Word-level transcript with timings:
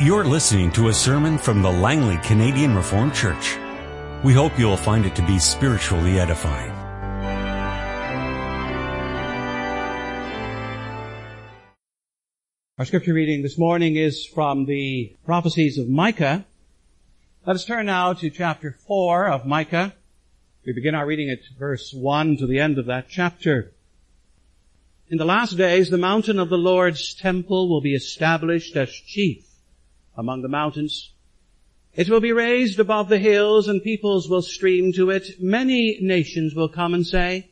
You're 0.00 0.24
listening 0.24 0.72
to 0.72 0.88
a 0.88 0.92
sermon 0.92 1.38
from 1.38 1.62
the 1.62 1.70
Langley 1.70 2.16
Canadian 2.24 2.74
Reformed 2.74 3.14
Church. 3.14 3.56
We 4.24 4.32
hope 4.32 4.58
you'll 4.58 4.76
find 4.76 5.06
it 5.06 5.14
to 5.14 5.22
be 5.24 5.38
spiritually 5.38 6.18
edifying. 6.18 6.72
Our 12.76 12.84
scripture 12.84 13.14
reading 13.14 13.44
this 13.44 13.56
morning 13.56 13.94
is 13.94 14.26
from 14.26 14.64
the 14.64 15.14
prophecies 15.24 15.78
of 15.78 15.88
Micah. 15.88 16.44
Let 17.46 17.54
us 17.54 17.64
turn 17.64 17.86
now 17.86 18.14
to 18.14 18.30
chapter 18.30 18.76
4 18.88 19.28
of 19.28 19.46
Micah. 19.46 19.94
We 20.66 20.72
begin 20.72 20.96
our 20.96 21.06
reading 21.06 21.30
at 21.30 21.38
verse 21.56 21.92
1 21.94 22.38
to 22.38 22.48
the 22.48 22.58
end 22.58 22.78
of 22.78 22.86
that 22.86 23.08
chapter. 23.08 23.70
In 25.08 25.18
the 25.18 25.24
last 25.24 25.56
days, 25.56 25.88
the 25.88 25.98
mountain 25.98 26.40
of 26.40 26.48
the 26.48 26.58
Lord's 26.58 27.14
temple 27.14 27.68
will 27.68 27.80
be 27.80 27.94
established 27.94 28.74
as 28.74 28.90
chief 28.90 29.53
among 30.16 30.42
the 30.42 30.48
mountains. 30.48 31.12
It 31.94 32.10
will 32.10 32.20
be 32.20 32.32
raised 32.32 32.80
above 32.80 33.08
the 33.08 33.18
hills 33.18 33.68
and 33.68 33.82
peoples 33.82 34.28
will 34.28 34.42
stream 34.42 34.92
to 34.94 35.10
it. 35.10 35.40
Many 35.40 35.98
nations 36.00 36.54
will 36.54 36.68
come 36.68 36.92
and 36.92 37.06
say, 37.06 37.50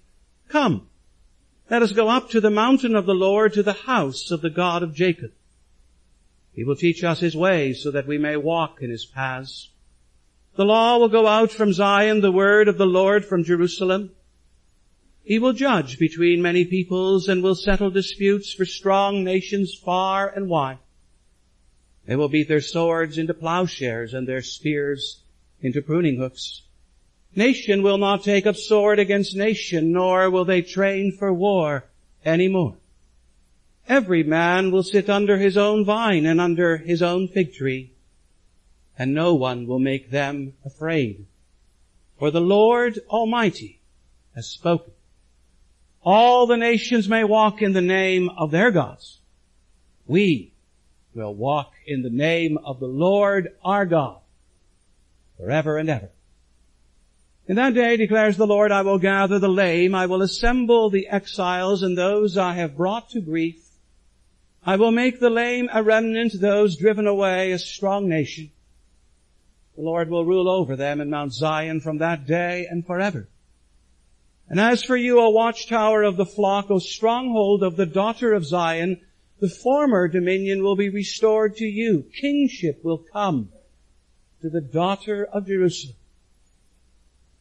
come, 0.48 0.88
let 1.70 1.82
us 1.82 1.92
go 1.92 2.08
up 2.08 2.30
to 2.30 2.40
the 2.40 2.50
mountain 2.50 2.96
of 2.96 3.06
the 3.06 3.14
Lord, 3.14 3.52
to 3.54 3.62
the 3.62 3.72
house 3.72 4.30
of 4.30 4.42
the 4.42 4.50
God 4.50 4.82
of 4.82 4.94
Jacob. 4.94 5.30
He 6.52 6.64
will 6.64 6.76
teach 6.76 7.02
us 7.02 7.20
his 7.20 7.36
ways 7.36 7.82
so 7.82 7.90
that 7.92 8.06
we 8.06 8.18
may 8.18 8.36
walk 8.36 8.82
in 8.82 8.90
his 8.90 9.06
paths. 9.06 9.70
The 10.56 10.64
law 10.64 10.98
will 10.98 11.08
go 11.08 11.26
out 11.26 11.50
from 11.50 11.72
Zion, 11.72 12.20
the 12.20 12.30
word 12.30 12.68
of 12.68 12.76
the 12.76 12.84
Lord 12.84 13.24
from 13.24 13.44
Jerusalem. 13.44 14.10
He 15.24 15.38
will 15.38 15.54
judge 15.54 15.98
between 15.98 16.42
many 16.42 16.64
peoples 16.66 17.28
and 17.28 17.42
will 17.42 17.54
settle 17.54 17.90
disputes 17.90 18.52
for 18.52 18.66
strong 18.66 19.24
nations 19.24 19.72
far 19.72 20.28
and 20.28 20.48
wide. 20.48 20.78
They 22.06 22.16
will 22.16 22.28
beat 22.28 22.48
their 22.48 22.60
swords 22.60 23.18
into 23.18 23.34
plowshares 23.34 24.12
and 24.14 24.26
their 24.26 24.42
spears 24.42 25.20
into 25.60 25.82
pruning 25.82 26.18
hooks. 26.18 26.62
Nation 27.34 27.82
will 27.82 27.98
not 27.98 28.24
take 28.24 28.46
up 28.46 28.56
sword 28.56 28.98
against 28.98 29.36
nation, 29.36 29.92
nor 29.92 30.28
will 30.28 30.44
they 30.44 30.62
train 30.62 31.12
for 31.12 31.32
war 31.32 31.84
any 32.24 32.48
more. 32.48 32.76
Every 33.88 34.22
man 34.22 34.70
will 34.70 34.82
sit 34.82 35.08
under 35.08 35.38
his 35.38 35.56
own 35.56 35.84
vine 35.84 36.26
and 36.26 36.40
under 36.40 36.76
his 36.76 37.02
own 37.02 37.28
fig 37.28 37.54
tree, 37.54 37.92
and 38.98 39.14
no 39.14 39.34
one 39.34 39.66
will 39.66 39.78
make 39.78 40.10
them 40.10 40.54
afraid. 40.64 41.26
For 42.18 42.30
the 42.30 42.40
Lord 42.40 43.00
Almighty 43.08 43.80
has 44.34 44.48
spoken. 44.48 44.92
All 46.04 46.46
the 46.46 46.56
nations 46.56 47.08
may 47.08 47.24
walk 47.24 47.62
in 47.62 47.72
the 47.72 47.80
name 47.80 48.28
of 48.30 48.50
their 48.50 48.70
gods. 48.70 49.20
We 50.06 50.51
will 51.14 51.34
walk 51.34 51.72
in 51.86 52.02
the 52.02 52.10
name 52.10 52.58
of 52.64 52.80
the 52.80 52.86
Lord 52.86 53.48
our 53.64 53.86
God 53.86 54.20
forever 55.36 55.78
and 55.78 55.90
ever. 55.90 56.10
In 57.46 57.56
that 57.56 57.74
day 57.74 57.96
declares 57.96 58.36
the 58.36 58.46
Lord, 58.46 58.70
I 58.70 58.82
will 58.82 58.98
gather 58.98 59.38
the 59.38 59.48
lame, 59.48 59.94
I 59.94 60.06
will 60.06 60.22
assemble 60.22 60.90
the 60.90 61.08
exiles 61.08 61.82
and 61.82 61.98
those 61.98 62.38
I 62.38 62.54
have 62.54 62.76
brought 62.76 63.10
to 63.10 63.20
grief. 63.20 63.68
I 64.64 64.76
will 64.76 64.92
make 64.92 65.18
the 65.18 65.30
lame 65.30 65.68
a 65.72 65.82
remnant, 65.82 66.40
those 66.40 66.76
driven 66.76 67.06
away 67.06 67.50
a 67.50 67.58
strong 67.58 68.08
nation. 68.08 68.50
The 69.74 69.82
Lord 69.82 70.08
will 70.08 70.24
rule 70.24 70.48
over 70.48 70.76
them 70.76 71.00
in 71.00 71.10
Mount 71.10 71.32
Zion 71.32 71.80
from 71.80 71.98
that 71.98 72.26
day 72.26 72.66
and 72.70 72.86
forever. 72.86 73.28
And 74.48 74.60
as 74.60 74.84
for 74.84 74.96
you, 74.96 75.18
O 75.18 75.30
watchtower 75.30 76.02
of 76.02 76.16
the 76.16 76.26
flock, 76.26 76.70
O 76.70 76.78
stronghold 76.78 77.62
of 77.62 77.76
the 77.76 77.86
daughter 77.86 78.34
of 78.34 78.44
Zion, 78.44 79.00
the 79.42 79.48
former 79.48 80.06
dominion 80.06 80.62
will 80.62 80.76
be 80.76 80.88
restored 80.88 81.56
to 81.56 81.64
you. 81.64 82.04
Kingship 82.14 82.78
will 82.84 82.98
come 83.12 83.48
to 84.40 84.48
the 84.48 84.60
daughter 84.60 85.24
of 85.24 85.48
Jerusalem. 85.48 85.96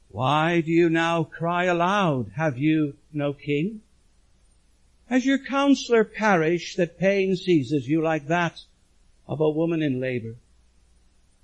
Why 0.10 0.62
do 0.62 0.72
you 0.72 0.90
now 0.90 1.24
cry 1.24 1.66
aloud? 1.66 2.32
Have 2.36 2.58
you 2.58 2.96
no 3.14 3.34
king? 3.34 3.82
Has 5.10 5.28
your 5.28 5.38
counselor 5.38 6.04
perished 6.04 6.78
that 6.78 6.98
pain 6.98 7.36
seizes 7.36 7.88
you 7.88 8.02
like 8.02 8.26
that 8.30 8.60
of 9.28 9.40
a 9.40 9.52
woman 9.52 9.84
in 9.84 10.00
labor? 10.00 10.38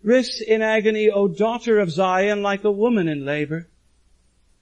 Wrist 0.02 0.42
in 0.42 0.64
agony, 0.64 1.08
O 1.08 1.28
daughter 1.28 1.78
of 1.78 1.92
Zion, 1.92 2.42
like 2.42 2.64
a 2.64 2.72
woman 2.72 3.08
in 3.08 3.24
labor. 3.24 3.68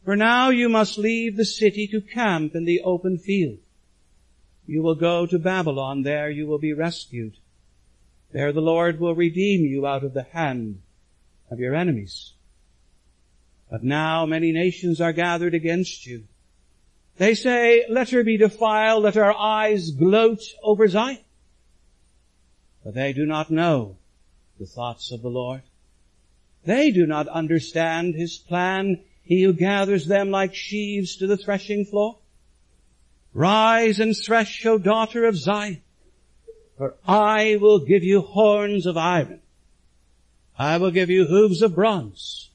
For 0.04 0.18
now 0.18 0.50
you 0.50 0.68
must 0.68 0.98
leave 0.98 1.38
the 1.38 1.46
city 1.46 1.88
to 1.88 2.02
camp 2.02 2.54
in 2.54 2.66
the 2.66 2.82
open 2.82 3.18
field. 3.18 3.60
You 4.68 4.82
will 4.82 4.96
go 4.96 5.26
to 5.26 5.38
Babylon, 5.38 6.04
there 6.04 6.30
you 6.30 6.48
will 6.48 6.58
be 6.58 6.74
rescued. 6.74 7.38
There 8.32 8.52
the 8.52 8.62
Lord 8.62 9.00
will 9.00 9.16
redeem 9.16 9.66
you 9.66 9.86
out 9.86 10.04
of 10.04 10.14
the 10.14 10.24
hand 10.24 10.82
of 11.50 11.60
your 11.60 11.76
enemies. 11.76 12.34
But 13.70 13.84
now 13.84 14.26
many 14.26 14.52
nations 14.52 15.02
are 15.02 15.14
gathered 15.14 15.54
against 15.54 16.06
you. 16.06 16.24
They 17.18 17.34
say, 17.34 17.86
let 17.90 18.10
her 18.10 18.24
be 18.24 18.38
defiled, 18.38 19.04
let 19.04 19.18
our 19.18 19.34
eyes 19.34 19.92
gloat 19.92 20.42
over 20.62 20.88
Zion. 20.88 21.20
But 22.84 22.94
they 22.94 23.14
do 23.14 23.26
not 23.26 23.50
know 23.50 23.98
the 24.60 24.66
thoughts 24.66 25.12
of 25.12 25.22
the 25.22 25.30
Lord. 25.30 25.62
They 26.66 26.92
do 26.92 27.06
not 27.06 27.28
understand 27.28 28.16
His 28.16 28.38
plan, 28.38 29.02
He 29.24 29.44
who 29.44 29.54
gathers 29.54 30.08
them 30.08 30.30
like 30.30 30.54
sheaves 30.54 31.16
to 31.18 31.28
the 31.28 31.38
threshing 31.38 31.86
floor. 31.86 32.18
Rise 33.36 34.00
and 34.00 34.16
thresh, 34.16 34.66
O 34.66 34.78
daughter 34.78 35.26
of 35.26 35.36
Zion, 35.36 35.82
for 36.78 36.96
I 37.06 37.58
will 37.58 37.80
give 37.80 38.02
you 38.02 38.22
horns 38.22 38.86
of 38.86 38.96
iron. 38.96 39.42
I 40.58 40.78
will 40.78 40.92
give 40.92 41.10
you 41.10 41.26
hooves 41.26 41.62
of 41.62 41.76
bronze 41.76 42.50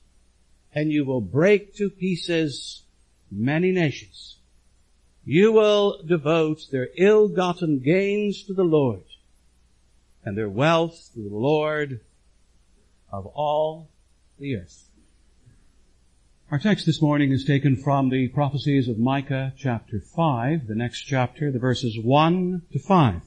and 0.75 0.91
you 0.91 1.05
will 1.05 1.21
break 1.21 1.75
to 1.77 1.91
pieces 1.91 2.83
many 3.31 3.73
nations. 3.73 4.37
You 5.25 5.53
will 5.53 6.03
devote 6.03 6.71
their 6.71 6.89
ill-gotten 6.97 7.81
gains 7.81 8.45
to 8.45 8.55
the 8.55 8.65
Lord 8.65 9.05
and 10.25 10.37
their 10.37 10.49
wealth 10.49 11.11
to 11.15 11.21
the 11.21 11.37
Lord 11.37 12.01
of 13.13 13.27
all 13.27 13.91
the 14.39 14.57
earth. 14.57 14.90
Our 16.51 16.59
text 16.59 16.85
this 16.85 17.01
morning 17.01 17.31
is 17.31 17.45
taken 17.45 17.77
from 17.77 18.09
the 18.09 18.27
prophecies 18.27 18.89
of 18.89 18.99
Micah 18.99 19.53
chapter 19.57 20.01
5, 20.01 20.67
the 20.67 20.75
next 20.75 21.03
chapter, 21.03 21.53
the 21.53 21.61
verses 21.61 21.97
1 21.97 22.63
to 22.73 22.79
5. 22.81 23.23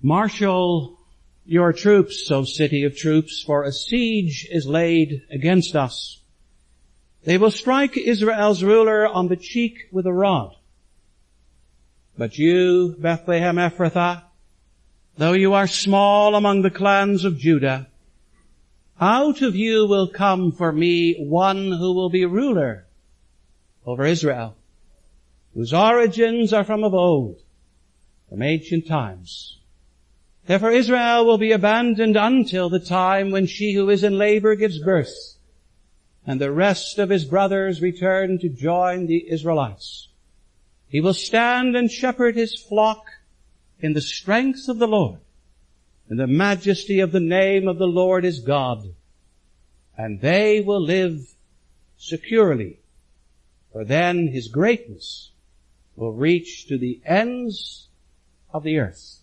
Marshal 0.00 0.96
your 1.44 1.72
troops, 1.72 2.30
O 2.30 2.44
city 2.44 2.84
of 2.84 2.96
troops, 2.96 3.42
for 3.44 3.64
a 3.64 3.72
siege 3.72 4.46
is 4.48 4.68
laid 4.68 5.22
against 5.28 5.74
us. 5.74 6.20
They 7.24 7.36
will 7.36 7.50
strike 7.50 7.96
Israel's 7.96 8.62
ruler 8.62 9.04
on 9.04 9.26
the 9.26 9.34
cheek 9.34 9.88
with 9.90 10.06
a 10.06 10.12
rod. 10.12 10.54
But 12.16 12.38
you, 12.38 12.94
Bethlehem 12.96 13.56
Ephrathah, 13.56 14.22
though 15.16 15.32
you 15.32 15.54
are 15.54 15.66
small 15.66 16.36
among 16.36 16.62
the 16.62 16.70
clans 16.70 17.24
of 17.24 17.38
Judah, 17.38 17.88
out 19.00 19.42
of 19.42 19.54
you 19.54 19.86
will 19.86 20.08
come 20.08 20.52
for 20.52 20.72
me 20.72 21.14
one 21.18 21.72
who 21.72 21.94
will 21.94 22.10
be 22.10 22.24
ruler 22.24 22.86
over 23.86 24.04
Israel, 24.04 24.56
whose 25.54 25.72
origins 25.72 26.52
are 26.52 26.64
from 26.64 26.84
of 26.84 26.94
old, 26.94 27.40
from 28.28 28.42
ancient 28.42 28.86
times. 28.86 29.58
Therefore 30.46 30.72
Israel 30.72 31.26
will 31.26 31.38
be 31.38 31.52
abandoned 31.52 32.16
until 32.16 32.68
the 32.68 32.80
time 32.80 33.30
when 33.30 33.46
she 33.46 33.74
who 33.74 33.88
is 33.90 34.02
in 34.02 34.18
labor 34.18 34.54
gives 34.56 34.78
birth, 34.78 35.36
and 36.26 36.40
the 36.40 36.52
rest 36.52 36.98
of 36.98 37.10
his 37.10 37.24
brothers 37.24 37.80
return 37.80 38.38
to 38.40 38.48
join 38.48 39.06
the 39.06 39.30
Israelites. 39.30 40.08
He 40.88 41.00
will 41.00 41.14
stand 41.14 41.76
and 41.76 41.90
shepherd 41.90 42.34
his 42.34 42.54
flock 42.54 43.04
in 43.80 43.92
the 43.92 44.00
strength 44.00 44.68
of 44.68 44.78
the 44.78 44.88
Lord, 44.88 45.20
in 46.10 46.16
the 46.16 46.26
majesty 46.26 47.00
of 47.00 47.12
the 47.12 47.20
name 47.20 47.68
of 47.68 47.78
the 47.78 47.86
Lord 47.86 48.24
is 48.24 48.40
God, 48.40 48.94
and 49.96 50.20
they 50.20 50.60
will 50.60 50.82
live 50.82 51.34
securely, 51.96 52.78
for 53.72 53.84
then 53.84 54.28
his 54.28 54.48
greatness 54.48 55.30
will 55.96 56.12
reach 56.12 56.66
to 56.68 56.78
the 56.78 57.00
ends 57.04 57.88
of 58.52 58.62
the 58.62 58.78
earth 58.78 59.18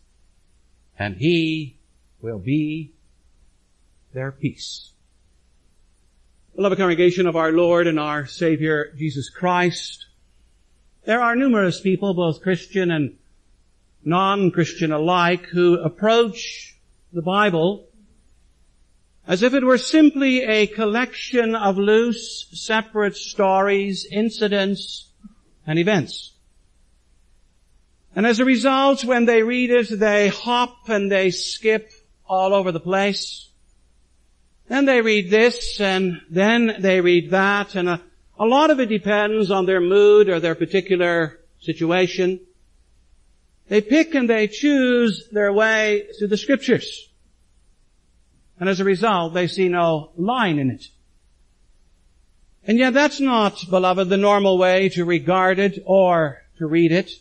and 0.97 1.17
he 1.17 1.77
will 2.21 2.39
be 2.39 2.93
their 4.13 4.31
peace. 4.31 4.91
Beloved 6.55 6.77
congregation 6.77 7.27
of 7.27 7.35
our 7.35 7.51
Lord 7.51 7.87
and 7.87 7.99
our 7.99 8.25
Savior 8.25 8.93
Jesus 8.97 9.29
Christ, 9.29 10.05
there 11.05 11.21
are 11.21 11.35
numerous 11.35 11.81
people, 11.81 12.13
both 12.13 12.41
Christian 12.41 12.91
and 12.91 13.17
non-Christian 14.03 14.91
alike, 14.91 15.47
who 15.47 15.79
approach 15.79 16.74
the 17.15 17.21
Bible 17.21 17.87
as 19.25 19.41
if 19.41 19.53
it 19.53 19.63
were 19.63 19.77
simply 19.77 20.43
a 20.43 20.67
collection 20.67 21.55
of 21.55 21.77
loose, 21.77 22.47
separate 22.51 23.15
stories, 23.15 24.05
incidents, 24.11 25.09
and 25.65 25.79
events. 25.79 26.33
And 28.15 28.27
as 28.27 28.39
a 28.39 28.45
result, 28.45 29.03
when 29.03 29.25
they 29.25 29.41
read 29.41 29.71
it, 29.71 29.99
they 29.99 30.27
hop 30.27 30.89
and 30.89 31.11
they 31.11 31.31
skip 31.31 31.89
all 32.27 32.53
over 32.53 32.71
the 32.71 32.79
place. 32.79 33.49
Then 34.67 34.85
they 34.85 35.01
read 35.01 35.29
this 35.29 35.79
and 35.79 36.21
then 36.29 36.75
they 36.79 37.01
read 37.01 37.31
that 37.31 37.75
and 37.75 37.89
a, 37.89 38.01
a 38.37 38.45
lot 38.45 38.69
of 38.69 38.79
it 38.79 38.87
depends 38.87 39.51
on 39.51 39.65
their 39.65 39.81
mood 39.81 40.27
or 40.29 40.39
their 40.39 40.55
particular 40.55 41.39
situation. 41.59 42.41
They 43.67 43.81
pick 43.81 44.13
and 44.13 44.29
they 44.29 44.47
choose 44.47 45.27
their 45.31 45.51
way 45.51 46.07
through 46.17 46.27
the 46.27 46.37
scriptures. 46.37 47.09
And 48.59 48.69
as 48.69 48.79
a 48.79 48.85
result, 48.85 49.33
they 49.33 49.47
see 49.47 49.67
no 49.69 50.11
line 50.15 50.59
in 50.59 50.69
it. 50.69 50.85
And 52.67 52.77
yet 52.77 52.93
that's 52.93 53.19
not, 53.19 53.63
beloved, 53.69 54.09
the 54.09 54.17
normal 54.17 54.57
way 54.57 54.89
to 54.89 55.05
regard 55.05 55.59
it 55.59 55.79
or 55.85 56.41
to 56.57 56.65
read 56.65 56.91
it. 56.91 57.11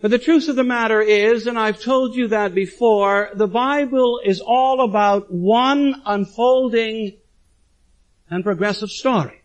But 0.00 0.12
the 0.12 0.18
truth 0.18 0.48
of 0.48 0.56
the 0.56 0.64
matter 0.64 1.00
is, 1.00 1.46
and 1.46 1.58
I've 1.58 1.80
told 1.80 2.14
you 2.14 2.28
that 2.28 2.54
before, 2.54 3.30
the 3.34 3.48
Bible 3.48 4.20
is 4.24 4.40
all 4.40 4.82
about 4.82 5.32
one 5.32 6.02
unfolding 6.06 7.18
and 8.30 8.44
progressive 8.44 8.90
story. 8.90 9.42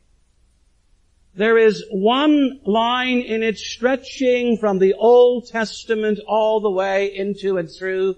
There 1.35 1.57
is 1.57 1.83
one 1.89 2.59
line 2.65 3.21
in 3.21 3.41
it 3.41 3.57
stretching 3.57 4.57
from 4.57 4.77
the 4.77 4.93
Old 4.93 5.47
Testament 5.47 6.19
all 6.27 6.59
the 6.59 6.69
way 6.69 7.15
into 7.15 7.57
and 7.57 7.69
through 7.69 8.15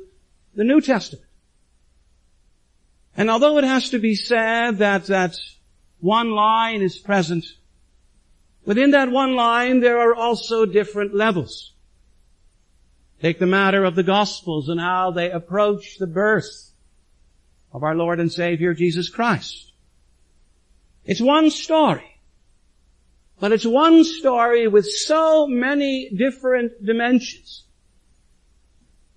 the 0.54 0.66
New 0.66 0.82
Testament. 0.82 1.26
And 3.16 3.30
although 3.30 3.58
it 3.58 3.64
has 3.64 3.92
to 3.92 4.00
be 4.00 4.16
said 4.16 4.80
that 4.80 5.06
that 5.06 5.38
one 6.02 6.32
line 6.32 6.82
is 6.82 6.98
present, 6.98 7.46
within 8.66 8.92
that 8.92 9.10
one 9.10 9.36
line 9.36 9.80
there 9.80 10.00
are 10.00 10.14
also 10.14 10.66
different 10.66 11.16
levels. 11.16 11.72
Take 13.22 13.40
the 13.40 13.46
matter 13.46 13.86
of 13.86 13.96
the 13.96 14.04
Gospels 14.04 14.68
and 14.68 14.80
how 14.80 15.12
they 15.12 15.32
approach 15.32 15.98
the 15.98 16.08
birth 16.08 16.72
of 17.72 17.84
our 17.84 17.96
Lord 17.96 18.20
and 18.20 18.32
Savior 18.32 18.74
Jesus 18.74 19.10
Christ. 19.10 19.72
It's 21.06 21.22
one 21.22 21.50
story, 21.50 22.15
but 23.40 23.52
it's 23.52 23.66
one 23.66 24.04
story 24.04 24.68
with 24.68 24.86
so 24.86 25.48
many 25.48 26.10
different 26.10 26.86
dimensions. 26.86 27.64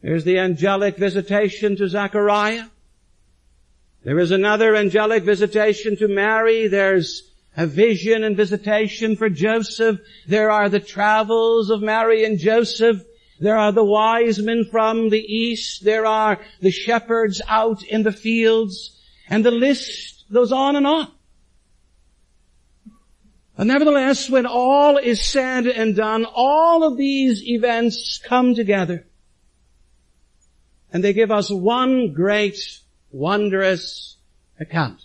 There's 0.02 0.24
the 0.24 0.38
angelic 0.38 0.96
visitation 0.96 1.76
to 1.76 1.88
Zechariah. 1.88 2.66
There 4.04 4.18
is 4.18 4.30
another 4.30 4.76
angelic 4.76 5.24
visitation 5.24 5.96
to 5.96 6.08
Mary. 6.08 6.68
There's 6.68 7.30
a 7.56 7.66
vision 7.66 8.22
and 8.22 8.36
visitation 8.36 9.16
for 9.16 9.28
Joseph. 9.28 10.00
There 10.26 10.50
are 10.50 10.68
the 10.68 10.80
travels 10.80 11.70
of 11.70 11.82
Mary 11.82 12.24
and 12.24 12.38
Joseph. 12.38 13.02
There 13.40 13.56
are 13.56 13.72
the 13.72 13.84
wise 13.84 14.38
men 14.38 14.64
from 14.70 15.10
the 15.10 15.20
east. 15.20 15.84
There 15.84 16.06
are 16.06 16.40
the 16.60 16.70
shepherds 16.70 17.42
out 17.48 17.82
in 17.82 18.02
the 18.02 18.12
fields. 18.12 18.96
And 19.28 19.44
the 19.44 19.50
list 19.50 20.24
goes 20.32 20.52
on 20.52 20.76
and 20.76 20.86
on. 20.86 21.08
But 23.58 23.66
nevertheless, 23.66 24.30
when 24.30 24.46
all 24.46 24.98
is 24.98 25.20
said 25.20 25.66
and 25.66 25.96
done, 25.96 26.24
all 26.32 26.84
of 26.84 26.96
these 26.96 27.42
events 27.44 28.20
come 28.24 28.54
together. 28.54 29.04
And 30.92 31.02
they 31.02 31.12
give 31.12 31.32
us 31.32 31.50
one 31.50 32.12
great, 32.12 32.56
wondrous 33.10 34.16
account. 34.60 35.04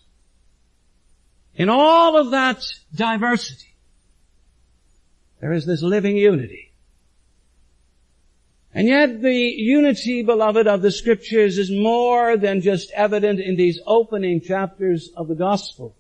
In 1.55 1.67
all 1.67 2.15
of 2.15 2.29
that 2.29 2.63
diversity, 2.93 3.73
there 5.41 5.51
is 5.51 5.65
this 5.65 5.81
living 5.81 6.15
unity. 6.15 6.73
And 8.71 8.87
yet 8.87 9.19
the 9.19 9.33
unity, 9.33 10.21
beloved, 10.21 10.67
of 10.67 10.83
the 10.83 10.91
scriptures 10.91 11.57
is 11.57 11.71
more 11.71 12.37
than 12.37 12.61
just 12.61 12.91
evident 12.91 13.39
in 13.39 13.55
these 13.55 13.79
opening 13.87 14.41
chapters 14.41 15.09
of 15.17 15.27
the 15.27 15.35
gospel. 15.35 15.95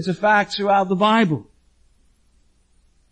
It's 0.00 0.08
a 0.08 0.14
fact 0.14 0.54
throughout 0.54 0.88
the 0.88 0.96
Bible. 0.96 1.46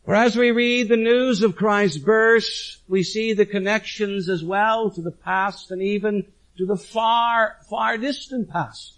For 0.07 0.15
as 0.15 0.35
we 0.37 0.53
read 0.53 0.89
the 0.89 0.97
news 0.97 1.43
of 1.43 1.55
Christ's 1.55 1.99
birth, 1.99 2.81
we 2.89 3.03
see 3.03 3.35
the 3.35 3.45
connections 3.45 4.31
as 4.31 4.43
well 4.43 4.91
to 4.93 5.03
the 5.03 5.11
past 5.11 5.71
and 5.71 5.83
even 5.83 6.25
to 6.57 6.65
the 6.65 6.79
far, 6.79 7.57
far 7.69 7.99
distant 7.99 8.49
past. 8.49 8.97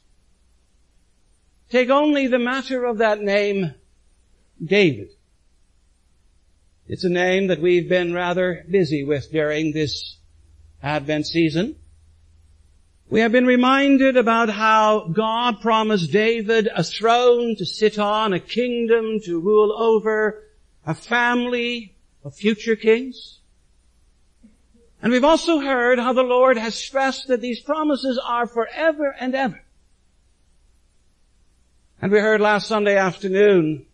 Take 1.69 1.91
only 1.91 2.29
the 2.29 2.39
matter 2.39 2.85
of 2.85 2.99
that 2.99 3.23
name, 3.23 3.75
David. 4.65 5.09
It's 6.87 7.03
a 7.03 7.11
name 7.11 7.49
that 7.49 7.61
we've 7.61 7.89
been 7.89 8.15
rather 8.15 8.65
busy 8.71 9.03
with 9.03 9.33
during 9.33 9.73
this 9.73 10.17
Advent 10.81 11.27
season. 11.27 11.75
We 13.11 13.19
have 13.23 13.33
been 13.33 13.47
reminded 13.47 14.17
about 14.17 14.51
how 14.51 15.09
God 15.09 15.61
promised 15.61 16.13
David 16.13 16.69
a 16.73 16.85
throne 16.85 17.57
to 17.57 17.67
sit 17.67 17.99
on, 17.99 18.33
a 18.33 18.39
kingdom 18.39 19.19
to 19.25 19.41
rule 19.41 19.73
over, 19.73 20.45
a 20.87 20.95
family 20.95 21.97
of 22.23 22.37
future 22.37 22.77
kings. 22.77 23.41
And 25.03 25.11
we've 25.11 25.25
also 25.25 25.59
heard 25.59 25.99
how 25.99 26.13
the 26.13 26.23
Lord 26.23 26.57
has 26.57 26.77
stressed 26.77 27.27
that 27.27 27.41
these 27.41 27.59
promises 27.59 28.17
are 28.25 28.47
forever 28.47 29.13
and 29.19 29.35
ever. 29.35 29.61
And 32.01 32.13
we 32.13 32.21
heard 32.21 32.41
last 32.41 32.69
Sunday 32.69 32.97
afternoon 32.97 33.87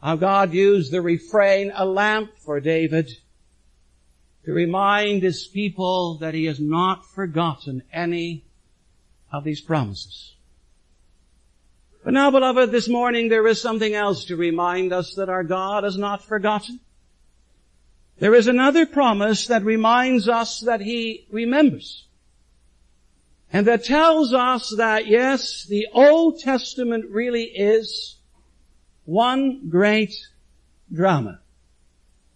how 0.00 0.14
God 0.14 0.54
used 0.54 0.92
the 0.92 1.02
refrain, 1.02 1.72
a 1.74 1.84
lamp 1.84 2.38
for 2.38 2.60
David, 2.60 3.10
to 4.46 4.52
remind 4.52 5.22
his 5.22 5.46
people 5.48 6.18
that 6.18 6.32
he 6.32 6.44
has 6.44 6.60
not 6.60 7.04
forgotten 7.04 7.82
any 7.92 8.44
of 9.32 9.42
these 9.42 9.60
promises. 9.60 10.36
But 12.04 12.14
now, 12.14 12.30
beloved, 12.30 12.70
this 12.70 12.88
morning 12.88 13.28
there 13.28 13.46
is 13.48 13.60
something 13.60 13.92
else 13.92 14.26
to 14.26 14.36
remind 14.36 14.92
us 14.92 15.14
that 15.16 15.28
our 15.28 15.42
God 15.42 15.82
has 15.82 15.98
not 15.98 16.24
forgotten. 16.24 16.78
There 18.20 18.36
is 18.36 18.46
another 18.46 18.86
promise 18.86 19.48
that 19.48 19.64
reminds 19.64 20.28
us 20.28 20.60
that 20.60 20.80
He 20.80 21.26
remembers. 21.32 22.06
And 23.52 23.66
that 23.66 23.82
tells 23.82 24.32
us 24.32 24.72
that 24.78 25.08
yes, 25.08 25.64
the 25.64 25.88
Old 25.92 26.38
Testament 26.38 27.06
really 27.10 27.44
is 27.44 28.16
one 29.04 29.68
great 29.68 30.14
drama. 30.92 31.40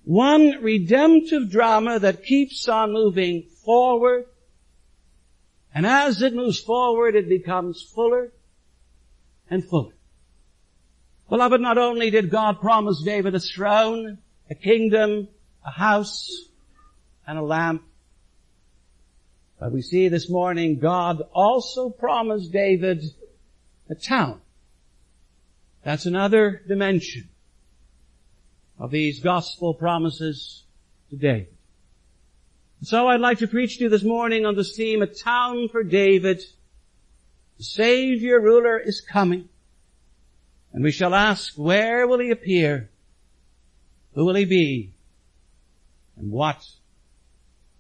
One 0.05 0.63
redemptive 0.63 1.51
drama 1.51 1.99
that 1.99 2.25
keeps 2.25 2.69
on 2.69 2.93
moving 2.93 3.45
forward. 3.65 4.27
And 5.75 5.87
as 5.87 6.23
it 6.23 6.35
moves 6.35 6.59
forward, 6.59 7.15
it 7.15 7.29
becomes 7.29 7.83
fuller 7.83 8.33
and 9.49 9.65
fuller. 9.65 9.95
Beloved, 11.29 11.61
not 11.61 11.79
only 11.79 12.11
did 12.11 12.31
God 12.31 12.61
promise 12.61 13.03
David 13.05 13.35
a 13.35 13.41
throne, 13.41 14.19
a 14.49 14.55
kingdom, 14.55 15.29
a 15.65 15.71
house, 15.71 16.29
and 17.27 17.39
a 17.39 17.43
lamp, 17.43 17.83
but 19.61 19.71
we 19.71 19.83
see 19.83 20.09
this 20.09 20.29
morning 20.29 20.79
God 20.79 21.23
also 21.33 21.91
promised 21.91 22.51
David 22.51 23.05
a 23.89 23.95
town. 23.95 24.41
That's 25.85 26.07
another 26.07 26.63
dimension 26.67 27.29
of 28.81 28.91
these 28.91 29.21
gospel 29.21 29.75
promises 29.75 30.65
today. 31.11 31.49
So 32.83 33.09
I'd 33.09 33.21
like 33.21 33.39
to 33.39 33.47
preach 33.47 33.77
to 33.77 33.85
you 33.85 33.91
this 33.91 34.03
morning 34.03 34.47
on 34.47 34.57
this 34.57 34.75
theme, 34.75 35.03
a 35.03 35.07
town 35.07 35.69
for 35.69 35.85
David. 35.85 36.41
The 37.59 37.65
Savior 37.65 38.41
ruler 38.41 38.79
is 38.79 39.03
coming. 39.03 39.51
And 40.73 40.83
we 40.83 40.93
shall 40.93 41.15
ask, 41.15 41.55
where 41.57 42.07
will 42.07 42.21
he 42.21 42.31
appear? 42.31 42.89
Who 44.15 44.25
will 44.25 44.35
he 44.35 44.47
be? 44.47 44.95
And 46.17 46.31
what 46.31 46.65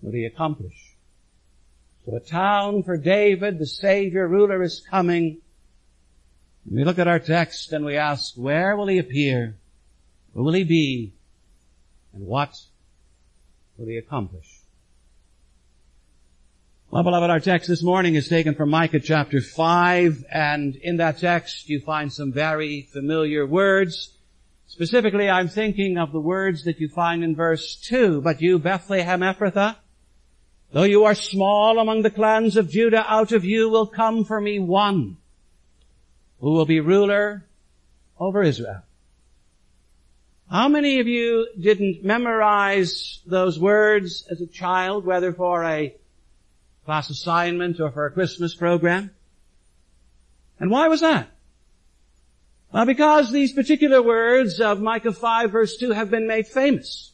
will 0.02 0.12
he 0.12 0.26
accomplish? 0.26 0.96
So 2.04 2.16
a 2.16 2.20
town 2.20 2.82
for 2.82 2.98
David, 2.98 3.58
the 3.58 3.66
Savior 3.66 4.28
ruler 4.28 4.62
is 4.62 4.84
coming. 4.90 5.38
We 6.70 6.84
look 6.84 6.98
at 6.98 7.08
our 7.08 7.20
text 7.20 7.72
and 7.72 7.86
we 7.86 7.96
ask, 7.96 8.34
where 8.34 8.76
will 8.76 8.88
he 8.88 8.98
appear? 8.98 9.56
Who 10.34 10.44
will 10.44 10.52
he 10.52 10.64
be? 10.64 11.12
And 12.12 12.26
what 12.26 12.56
will 13.76 13.86
he 13.86 13.96
accomplish? 13.96 14.60
Well, 16.90 17.04
beloved, 17.04 17.30
our 17.30 17.38
text 17.38 17.68
this 17.68 17.84
morning 17.84 18.16
is 18.16 18.28
taken 18.28 18.56
from 18.56 18.70
Micah 18.70 18.98
chapter 18.98 19.40
5, 19.40 20.24
and 20.32 20.74
in 20.74 20.96
that 20.96 21.18
text 21.18 21.68
you 21.68 21.80
find 21.80 22.12
some 22.12 22.32
very 22.32 22.82
familiar 22.82 23.46
words. 23.46 24.16
Specifically, 24.66 25.30
I'm 25.30 25.48
thinking 25.48 25.98
of 25.98 26.10
the 26.10 26.20
words 26.20 26.64
that 26.64 26.80
you 26.80 26.88
find 26.88 27.22
in 27.22 27.36
verse 27.36 27.76
2. 27.76 28.22
But 28.22 28.40
you, 28.40 28.58
Bethlehem 28.58 29.20
Ephrathah, 29.20 29.76
though 30.72 30.82
you 30.82 31.04
are 31.04 31.14
small 31.14 31.78
among 31.78 32.02
the 32.02 32.10
clans 32.10 32.56
of 32.56 32.70
Judah, 32.70 33.04
out 33.08 33.30
of 33.30 33.44
you 33.44 33.68
will 33.68 33.86
come 33.86 34.24
for 34.24 34.40
me 34.40 34.58
one 34.58 35.16
who 36.40 36.52
will 36.52 36.66
be 36.66 36.80
ruler 36.80 37.44
over 38.18 38.42
Israel. 38.42 38.82
How 40.50 40.68
many 40.68 40.98
of 40.98 41.06
you 41.06 41.46
didn't 41.60 42.02
memorize 42.04 43.20
those 43.24 43.56
words 43.56 44.26
as 44.28 44.40
a 44.40 44.48
child, 44.48 45.06
whether 45.06 45.32
for 45.32 45.62
a 45.62 45.94
class 46.84 47.08
assignment 47.08 47.78
or 47.78 47.92
for 47.92 48.06
a 48.06 48.10
Christmas 48.10 48.52
program? 48.52 49.12
And 50.58 50.68
why 50.68 50.88
was 50.88 51.02
that? 51.02 51.28
Well, 52.72 52.84
because 52.84 53.30
these 53.30 53.52
particular 53.52 54.02
words 54.02 54.58
of 54.58 54.80
Micah 54.80 55.12
5 55.12 55.52
verse 55.52 55.76
2 55.76 55.92
have 55.92 56.10
been 56.10 56.26
made 56.26 56.48
famous. 56.48 57.12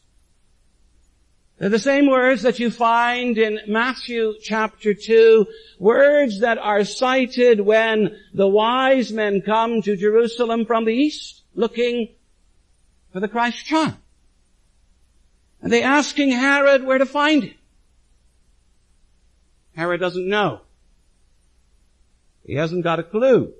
They're 1.59 1.69
the 1.69 1.77
same 1.77 2.09
words 2.09 2.41
that 2.41 2.57
you 2.57 2.71
find 2.71 3.37
in 3.37 3.59
Matthew 3.67 4.33
chapter 4.41 4.95
2, 4.95 5.45
words 5.77 6.39
that 6.39 6.57
are 6.57 6.83
cited 6.83 7.61
when 7.61 8.17
the 8.33 8.47
wise 8.47 9.11
men 9.11 9.41
come 9.41 9.83
to 9.83 9.95
Jerusalem 9.95 10.65
from 10.65 10.85
the 10.85 10.93
east, 10.93 11.43
looking 11.53 12.09
for 13.11 13.19
the 13.19 13.27
Christ 13.27 13.65
child. 13.65 13.95
And 15.61 15.71
they 15.71 15.83
ask 15.83 16.15
King 16.15 16.31
Herod 16.31 16.83
where 16.83 16.97
to 16.97 17.05
find 17.05 17.43
him. 17.43 17.55
Herod 19.75 19.99
doesn't 19.99 20.27
know. 20.27 20.61
He 22.43 22.55
hasn't 22.55 22.83
got 22.83 22.99
a 22.99 23.03
clue. 23.03 23.53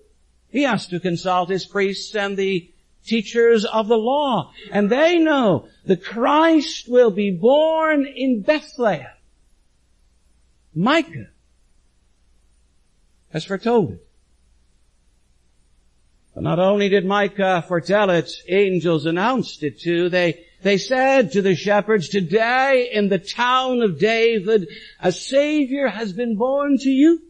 He 0.50 0.64
has 0.64 0.88
to 0.88 1.00
consult 1.00 1.50
his 1.50 1.66
priests 1.66 2.16
and 2.16 2.38
the 2.38 2.72
teachers 3.06 3.66
of 3.66 3.88
the 3.88 3.98
law. 3.98 4.52
And 4.72 4.90
they 4.90 5.18
know 5.18 5.68
the 5.86 5.98
Christ 5.98 6.90
will 6.90 7.12
be 7.12 7.32
born 7.32 8.06
in 8.06 8.42
Bethlehem. 8.42 9.08
Micah 10.74 11.28
has 13.32 13.44
foretold 13.44 13.94
it. 13.94 14.07
But 16.38 16.44
not 16.44 16.60
only 16.60 16.88
did 16.88 17.04
Micah 17.04 17.66
foretell 17.68 18.12
it, 18.12 18.32
angels 18.48 19.08
announced 19.08 19.64
it 19.64 19.80
too. 19.80 20.08
They, 20.08 20.46
they 20.62 20.78
said 20.78 21.32
to 21.32 21.42
the 21.42 21.56
shepherds, 21.56 22.10
today 22.10 22.92
in 22.94 23.10
the 23.10 23.18
town 23.18 23.82
of 23.82 23.98
David, 23.98 24.68
a 25.02 25.12
savior 25.12 25.88
has 25.88 26.14
been 26.14 26.36
born 26.36 26.78
to 26.78 26.92
you. 26.92 27.24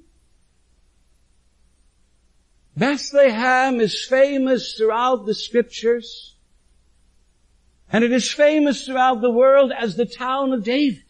Bethlehem 2.76 3.80
is 3.80 4.06
famous 4.06 4.74
throughout 4.74 5.26
the 5.26 5.36
scriptures. 5.36 6.36
And 7.90 8.04
it 8.04 8.12
is 8.12 8.30
famous 8.30 8.86
throughout 8.86 9.22
the 9.22 9.32
world 9.32 9.72
as 9.72 9.96
the 9.96 10.06
town 10.06 10.52
of 10.52 10.66
David. 10.66 11.06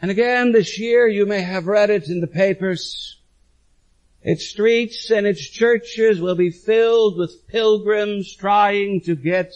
And 0.00 0.10
again 0.10 0.50
this 0.50 0.80
year 0.80 1.06
you 1.06 1.24
may 1.24 1.42
have 1.42 1.68
read 1.68 1.90
it 1.90 2.08
in 2.08 2.20
the 2.20 2.26
papers. 2.26 3.21
Its 4.22 4.46
streets 4.46 5.10
and 5.10 5.26
its 5.26 5.48
churches 5.48 6.20
will 6.20 6.36
be 6.36 6.50
filled 6.50 7.18
with 7.18 7.46
pilgrims 7.48 8.34
trying 8.34 9.00
to 9.00 9.16
get 9.16 9.52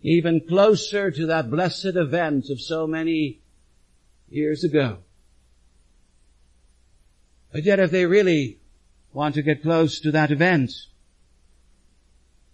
even 0.00 0.40
closer 0.48 1.10
to 1.10 1.26
that 1.26 1.50
blessed 1.50 1.96
event 1.96 2.48
of 2.48 2.60
so 2.60 2.86
many 2.86 3.40
years 4.30 4.64
ago. 4.64 4.98
But 7.52 7.64
yet 7.64 7.80
if 7.80 7.90
they 7.90 8.06
really 8.06 8.60
want 9.12 9.34
to 9.34 9.42
get 9.42 9.62
close 9.62 10.00
to 10.00 10.12
that 10.12 10.30
event, 10.30 10.70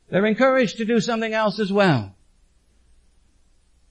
they're 0.09 0.26
encouraged 0.26 0.78
to 0.78 0.85
do 0.85 1.00
something 1.00 1.33
else 1.33 1.59
as 1.59 1.73
well. 1.73 2.13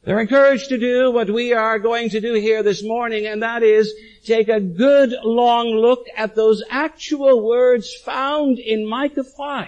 They're 0.03 0.19
encouraged 0.19 0.69
to 0.69 0.77
do 0.77 1.11
what 1.11 1.29
we 1.29 1.53
are 1.53 1.79
going 1.79 2.09
to 2.09 2.19
do 2.19 2.33
here 2.33 2.61
this 2.61 2.83
morning, 2.83 3.25
and 3.25 3.41
that 3.41 3.63
is 3.63 3.93
take 4.25 4.49
a 4.49 4.59
good 4.59 5.13
long 5.23 5.67
look 5.67 6.05
at 6.15 6.35
those 6.35 6.61
actual 6.69 7.41
words 7.41 7.93
found 8.03 8.59
in 8.59 8.85
Micah 8.85 9.23
5 9.23 9.67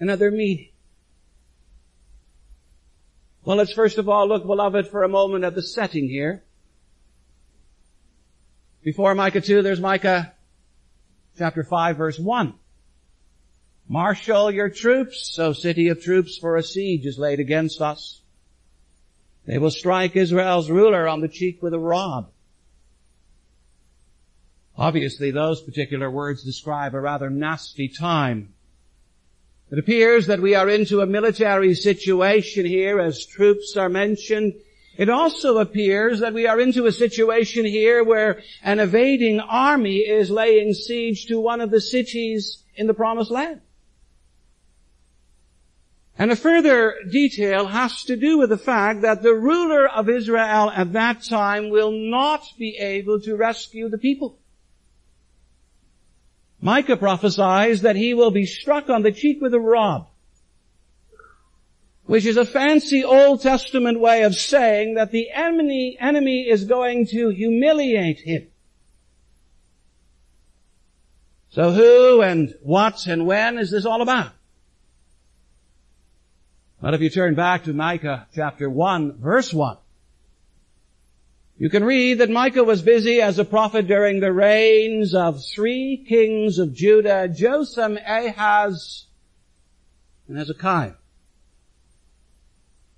Another 0.00 0.30
meaning. 0.30 0.68
Well, 3.44 3.56
let's 3.56 3.72
first 3.72 3.96
of 3.96 4.08
all 4.08 4.28
look, 4.28 4.46
beloved, 4.46 4.88
for 4.88 5.02
a 5.02 5.08
moment 5.08 5.44
at 5.44 5.54
the 5.54 5.62
setting 5.62 6.08
here. 6.08 6.44
Before 8.84 9.14
Micah 9.14 9.40
2, 9.40 9.62
there's 9.62 9.80
Micah 9.80 10.34
chapter 11.38 11.64
5 11.64 11.96
verse 11.96 12.18
1. 12.18 12.52
Marshal 13.88 14.50
your 14.50 14.68
troops, 14.68 15.38
O 15.38 15.54
city 15.54 15.88
of 15.88 16.02
troops, 16.02 16.36
for 16.36 16.56
a 16.56 16.62
siege 16.62 17.06
is 17.06 17.18
laid 17.18 17.40
against 17.40 17.80
us. 17.80 18.20
They 19.46 19.56
will 19.56 19.70
strike 19.70 20.14
Israel's 20.14 20.70
ruler 20.70 21.08
on 21.08 21.22
the 21.22 21.28
cheek 21.28 21.62
with 21.62 21.72
a 21.72 21.78
rod. 21.78 22.26
Obviously 24.76 25.30
those 25.30 25.62
particular 25.62 26.10
words 26.10 26.44
describe 26.44 26.94
a 26.94 27.00
rather 27.00 27.30
nasty 27.30 27.88
time. 27.88 28.52
It 29.70 29.78
appears 29.78 30.26
that 30.26 30.40
we 30.40 30.54
are 30.54 30.68
into 30.68 31.00
a 31.00 31.06
military 31.06 31.74
situation 31.74 32.66
here 32.66 33.00
as 33.00 33.24
troops 33.24 33.74
are 33.78 33.88
mentioned. 33.88 34.54
It 34.98 35.08
also 35.08 35.58
appears 35.58 36.20
that 36.20 36.34
we 36.34 36.46
are 36.46 36.60
into 36.60 36.84
a 36.84 36.92
situation 36.92 37.64
here 37.64 38.04
where 38.04 38.42
an 38.62 38.80
evading 38.80 39.40
army 39.40 39.98
is 39.98 40.30
laying 40.30 40.74
siege 40.74 41.26
to 41.26 41.40
one 41.40 41.62
of 41.62 41.70
the 41.70 41.80
cities 41.80 42.64
in 42.76 42.86
the 42.86 42.94
promised 42.94 43.30
land. 43.30 43.62
And 46.20 46.32
a 46.32 46.36
further 46.36 46.96
detail 47.08 47.66
has 47.66 48.02
to 48.04 48.16
do 48.16 48.38
with 48.38 48.50
the 48.50 48.58
fact 48.58 49.02
that 49.02 49.22
the 49.22 49.34
ruler 49.34 49.88
of 49.88 50.08
Israel 50.08 50.68
at 50.68 50.92
that 50.94 51.22
time 51.22 51.70
will 51.70 51.92
not 51.92 52.42
be 52.58 52.76
able 52.76 53.20
to 53.20 53.36
rescue 53.36 53.88
the 53.88 53.98
people. 53.98 54.36
Micah 56.60 56.96
prophesies 56.96 57.82
that 57.82 57.94
he 57.94 58.14
will 58.14 58.32
be 58.32 58.46
struck 58.46 58.90
on 58.90 59.02
the 59.02 59.12
cheek 59.12 59.40
with 59.40 59.54
a 59.54 59.60
rod, 59.60 60.06
which 62.06 62.26
is 62.26 62.36
a 62.36 62.44
fancy 62.44 63.04
Old 63.04 63.40
Testament 63.40 64.00
way 64.00 64.24
of 64.24 64.34
saying 64.34 64.94
that 64.94 65.12
the 65.12 65.30
enemy, 65.30 65.96
enemy 66.00 66.48
is 66.48 66.64
going 66.64 67.06
to 67.06 67.28
humiliate 67.28 68.18
him. 68.18 68.48
So 71.50 71.70
who 71.70 72.22
and 72.22 72.56
what 72.62 73.06
and 73.06 73.24
when 73.24 73.56
is 73.56 73.70
this 73.70 73.86
all 73.86 74.02
about? 74.02 74.32
But 76.80 76.94
if 76.94 77.00
you 77.00 77.10
turn 77.10 77.34
back 77.34 77.64
to 77.64 77.72
Micah 77.72 78.28
chapter 78.34 78.70
1 78.70 79.18
verse 79.20 79.52
1, 79.52 79.76
you 81.58 81.70
can 81.70 81.82
read 81.82 82.18
that 82.18 82.30
Micah 82.30 82.62
was 82.62 82.82
busy 82.82 83.20
as 83.20 83.40
a 83.40 83.44
prophet 83.44 83.88
during 83.88 84.20
the 84.20 84.32
reigns 84.32 85.12
of 85.12 85.44
three 85.44 86.04
kings 86.08 86.60
of 86.60 86.72
Judah, 86.72 87.26
Jotham, 87.26 87.98
Ahaz, 87.98 89.06
and 90.28 90.38
Hezekiah. 90.38 90.92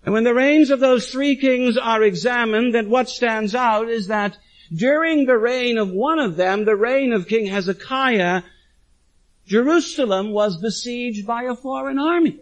And 0.04 0.12
when 0.12 0.25
the 0.25 0.34
reigns 0.34 0.70
of 0.70 0.80
those 0.80 1.10
three 1.10 1.37
kings 1.37 1.78
are 1.78 2.02
examined, 2.02 2.75
then 2.75 2.90
what 2.90 3.08
stands 3.08 3.54
out 3.54 3.88
is 3.88 4.08
that 4.08 4.37
during 4.75 5.25
the 5.25 5.38
reign 5.38 5.78
of 5.78 5.90
one 5.90 6.18
of 6.18 6.37
them, 6.37 6.66
the 6.66 6.76
reign 6.76 7.14
of 7.14 7.28
King 7.28 7.46
Hezekiah, 7.46 8.42
Jerusalem 9.46 10.32
was 10.32 10.58
besieged 10.58 11.26
by 11.26 11.44
a 11.44 11.56
foreign 11.56 11.99
army. 11.99 12.40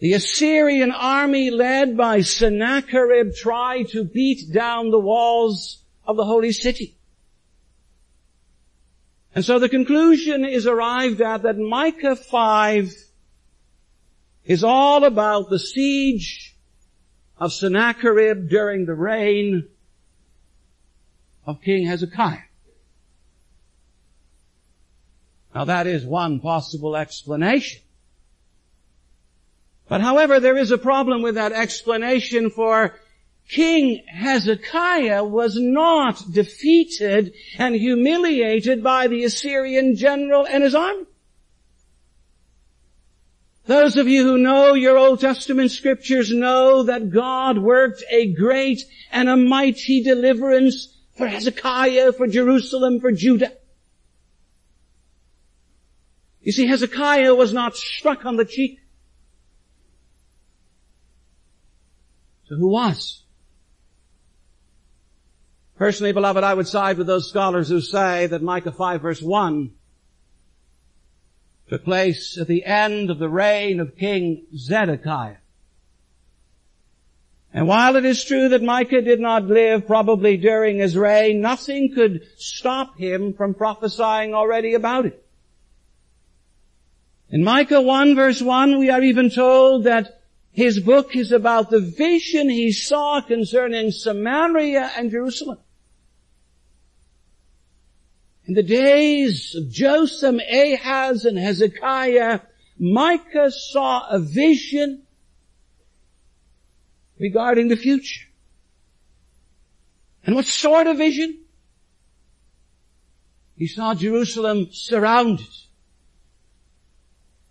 The 0.00 0.14
Assyrian 0.14 0.92
army 0.92 1.50
led 1.50 1.94
by 1.94 2.22
Sennacherib 2.22 3.34
tried 3.34 3.88
to 3.88 4.02
beat 4.02 4.50
down 4.50 4.90
the 4.90 4.98
walls 4.98 5.84
of 6.06 6.16
the 6.16 6.24
holy 6.24 6.52
city. 6.52 6.96
And 9.34 9.44
so 9.44 9.58
the 9.58 9.68
conclusion 9.68 10.46
is 10.46 10.66
arrived 10.66 11.20
at 11.20 11.42
that 11.42 11.58
Micah 11.58 12.16
5 12.16 12.94
is 14.46 14.64
all 14.64 15.04
about 15.04 15.50
the 15.50 15.58
siege 15.58 16.56
of 17.36 17.52
Sennacherib 17.52 18.48
during 18.48 18.86
the 18.86 18.94
reign 18.94 19.68
of 21.44 21.60
King 21.60 21.86
Hezekiah. 21.86 22.38
Now 25.54 25.66
that 25.66 25.86
is 25.86 26.06
one 26.06 26.40
possible 26.40 26.96
explanation. 26.96 27.82
But 29.90 30.02
however, 30.02 30.38
there 30.38 30.56
is 30.56 30.70
a 30.70 30.78
problem 30.78 31.20
with 31.20 31.34
that 31.34 31.50
explanation 31.50 32.48
for 32.48 32.94
King 33.48 34.04
Hezekiah 34.06 35.24
was 35.24 35.56
not 35.58 36.22
defeated 36.30 37.34
and 37.58 37.74
humiliated 37.74 38.84
by 38.84 39.08
the 39.08 39.24
Assyrian 39.24 39.96
general 39.96 40.46
and 40.46 40.62
his 40.62 40.76
army. 40.76 41.06
Those 43.66 43.96
of 43.96 44.06
you 44.06 44.22
who 44.22 44.38
know 44.38 44.74
your 44.74 44.96
Old 44.96 45.18
Testament 45.18 45.72
scriptures 45.72 46.30
know 46.30 46.84
that 46.84 47.10
God 47.10 47.58
worked 47.58 48.04
a 48.12 48.32
great 48.32 48.84
and 49.10 49.28
a 49.28 49.36
mighty 49.36 50.04
deliverance 50.04 50.96
for 51.16 51.26
Hezekiah, 51.26 52.12
for 52.12 52.28
Jerusalem, 52.28 53.00
for 53.00 53.10
Judah. 53.10 53.54
You 56.42 56.52
see, 56.52 56.68
Hezekiah 56.68 57.34
was 57.34 57.52
not 57.52 57.74
struck 57.74 58.24
on 58.24 58.36
the 58.36 58.44
cheek. 58.44 58.79
Who 62.50 62.68
was? 62.68 63.22
Personally, 65.76 66.12
beloved, 66.12 66.44
I 66.44 66.52
would 66.52 66.68
side 66.68 66.98
with 66.98 67.06
those 67.06 67.28
scholars 67.28 67.68
who 67.68 67.80
say 67.80 68.26
that 68.26 68.42
Micah 68.42 68.72
5 68.72 69.00
verse 69.00 69.22
1 69.22 69.70
took 71.68 71.84
place 71.84 72.36
at 72.38 72.48
the 72.48 72.64
end 72.64 73.10
of 73.10 73.18
the 73.18 73.28
reign 73.28 73.80
of 73.80 73.96
King 73.96 74.46
Zedekiah. 74.54 75.36
And 77.54 77.66
while 77.66 77.96
it 77.96 78.04
is 78.04 78.24
true 78.24 78.48
that 78.50 78.62
Micah 78.62 79.02
did 79.02 79.20
not 79.20 79.44
live 79.44 79.86
probably 79.86 80.36
during 80.36 80.78
his 80.78 80.96
reign, 80.96 81.40
nothing 81.40 81.94
could 81.94 82.22
stop 82.36 82.98
him 82.98 83.32
from 83.32 83.54
prophesying 83.54 84.34
already 84.34 84.74
about 84.74 85.06
it. 85.06 85.24
In 87.30 87.44
Micah 87.44 87.80
1 87.80 88.16
verse 88.16 88.42
1 88.42 88.78
we 88.78 88.90
are 88.90 89.02
even 89.02 89.30
told 89.30 89.84
that 89.84 90.19
his 90.52 90.80
book 90.80 91.14
is 91.14 91.32
about 91.32 91.70
the 91.70 91.80
vision 91.80 92.48
he 92.48 92.72
saw 92.72 93.20
concerning 93.20 93.92
Samaria 93.92 94.90
and 94.96 95.10
Jerusalem. 95.10 95.58
In 98.46 98.54
the 98.54 98.62
days 98.64 99.54
of 99.54 99.70
Jotham, 99.70 100.40
Ahaz, 100.40 101.24
and 101.24 101.38
Hezekiah, 101.38 102.40
Micah 102.78 103.50
saw 103.50 104.08
a 104.08 104.18
vision 104.18 105.02
regarding 107.18 107.68
the 107.68 107.76
future. 107.76 108.26
And 110.26 110.34
what 110.34 110.46
sort 110.46 110.88
of 110.88 110.96
vision? 110.96 111.44
He 113.56 113.68
saw 113.68 113.94
Jerusalem 113.94 114.68
surrounded 114.72 115.46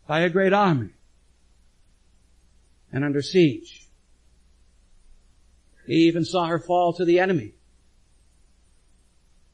by 0.05 0.21
a 0.21 0.29
great 0.29 0.53
army 0.53 0.89
and 2.91 3.03
under 3.03 3.21
siege. 3.21 3.87
He 5.85 6.07
even 6.07 6.25
saw 6.25 6.45
her 6.45 6.59
fall 6.59 6.93
to 6.93 7.05
the 7.05 7.19
enemy. 7.19 7.53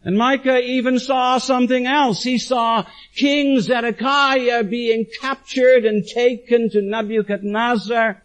And 0.04 0.18
Micah 0.18 0.60
even 0.60 1.00
saw 1.00 1.40
something 1.40 1.88
else. 1.88 2.22
He 2.22 2.38
saw 2.38 2.86
King 3.16 3.60
Zedekiah 3.60 4.64
being 4.64 5.06
captured 5.22 5.86
and 5.86 6.06
taken 6.06 6.70
to 6.70 6.82
Nebuchadnezzar 6.82 8.22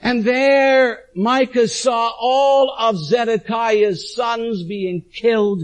and 0.00 0.24
there 0.24 1.04
Micah 1.14 1.68
saw 1.68 2.12
all 2.18 2.74
of 2.78 2.98
Zedekiah's 2.98 4.14
sons 4.14 4.62
being 4.64 5.02
killed. 5.12 5.62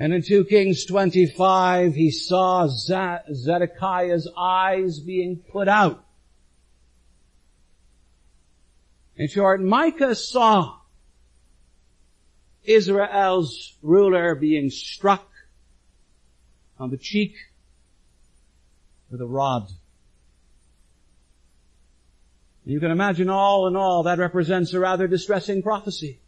And 0.00 0.14
in 0.14 0.22
2 0.22 0.44
Kings 0.44 0.84
25, 0.84 1.94
he 1.94 2.12
saw 2.12 2.68
Zedekiah's 2.68 4.30
eyes 4.38 5.00
being 5.00 5.42
put 5.50 5.66
out. 5.66 6.04
In 9.16 9.26
short, 9.26 9.60
Micah 9.60 10.14
saw 10.14 10.76
Israel's 12.62 13.76
ruler 13.82 14.36
being 14.36 14.70
struck 14.70 15.28
on 16.78 16.90
the 16.90 16.96
cheek 16.96 17.34
with 19.10 19.20
a 19.20 19.26
rod. 19.26 19.68
You 22.64 22.78
can 22.78 22.92
imagine 22.92 23.28
all 23.28 23.66
in 23.66 23.74
all 23.74 24.04
that 24.04 24.18
represents 24.18 24.72
a 24.74 24.78
rather 24.78 25.08
distressing 25.08 25.62
prophecy. 25.62 26.20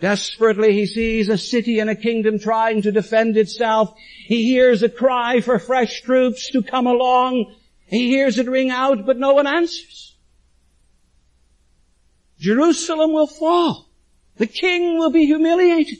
Desperately 0.00 0.72
he 0.72 0.86
sees 0.86 1.28
a 1.28 1.38
city 1.38 1.78
and 1.78 1.88
a 1.88 1.94
kingdom 1.94 2.38
trying 2.38 2.82
to 2.82 2.92
defend 2.92 3.36
itself. 3.36 3.94
He 4.26 4.44
hears 4.44 4.82
a 4.82 4.90
cry 4.90 5.40
for 5.40 5.58
fresh 5.58 6.02
troops 6.02 6.50
to 6.50 6.62
come 6.62 6.86
along. 6.86 7.54
He 7.86 8.08
hears 8.10 8.38
it 8.38 8.48
ring 8.48 8.70
out, 8.70 9.06
but 9.06 9.18
no 9.18 9.32
one 9.34 9.46
answers. 9.46 10.16
Jerusalem 12.38 13.12
will 13.12 13.26
fall. 13.26 13.88
The 14.36 14.46
king 14.46 14.98
will 14.98 15.10
be 15.10 15.24
humiliated. 15.24 15.98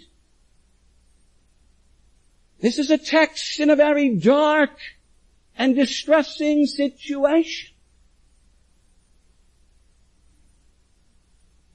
This 2.61 2.79
is 2.79 2.91
a 2.91 2.99
text 2.99 3.61
in 3.61 3.71
a 3.71 3.77
very 3.77 4.17
dark 4.17 4.79
and 5.57 5.75
distressing 5.75 6.67
situation. 6.67 7.76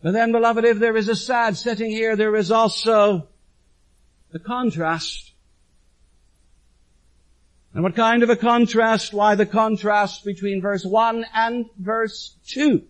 But 0.04 0.14
then 0.14 0.32
beloved, 0.32 0.66
if 0.66 0.80
there 0.80 0.98
is 0.98 1.10
a 1.10 1.16
sad 1.16 1.58
setting 1.58 1.92
here, 1.92 2.16
there 2.16 2.36
is 2.36 2.52
also 2.52 3.28
the 4.32 4.40
contrast. 4.40 5.32
And 7.74 7.84
what 7.84 7.96
kind 7.96 8.24
of 8.24 8.30
a 8.30 8.36
contrast? 8.36 9.14
Why 9.14 9.36
the 9.36 9.46
contrast 9.46 10.26
between 10.26 10.62
verse 10.62 10.84
1 10.84 11.26
and 11.34 11.66
verse 11.78 12.36
2. 12.48 12.84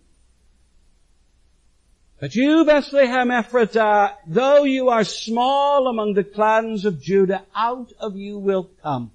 But 2.18 2.34
you, 2.34 2.64
Bethlehem 2.64 3.28
Ephrathah, 3.28 4.14
though 4.26 4.62
you 4.64 4.88
are 4.88 5.04
small 5.04 5.88
among 5.88 6.14
the 6.14 6.24
clans 6.24 6.84
of 6.84 7.02
Judah, 7.02 7.44
out 7.54 7.92
of 7.98 8.16
you 8.16 8.38
will 8.38 8.70
come. 8.82 9.10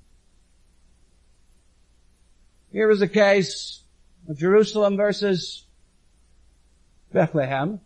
Here 2.72 2.92
is 2.92 3.02
a 3.02 3.08
case 3.08 3.82
of 4.28 4.38
Jerusalem 4.38 4.98
versus 4.98 5.66
Bethlehem. 7.14 7.80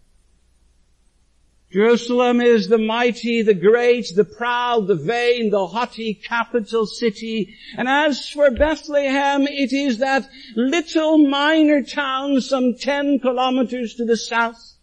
Jerusalem 1.71 2.41
is 2.41 2.67
the 2.67 2.77
mighty, 2.77 3.41
the 3.41 3.53
great, 3.53 4.13
the 4.13 4.25
proud, 4.25 4.87
the 4.87 4.95
vain, 4.95 5.51
the 5.51 5.67
haughty 5.67 6.13
capital 6.13 6.85
city. 6.85 7.55
And 7.77 7.87
as 7.87 8.27
for 8.27 8.51
Bethlehem, 8.51 9.43
it 9.47 9.71
is 9.71 9.99
that 9.99 10.27
little 10.55 11.17
minor 11.17 11.81
town 11.81 12.41
some 12.41 12.75
10 12.75 13.19
kilometers 13.19 13.95
to 13.95 14.05
the 14.05 14.17
south. 14.17 14.73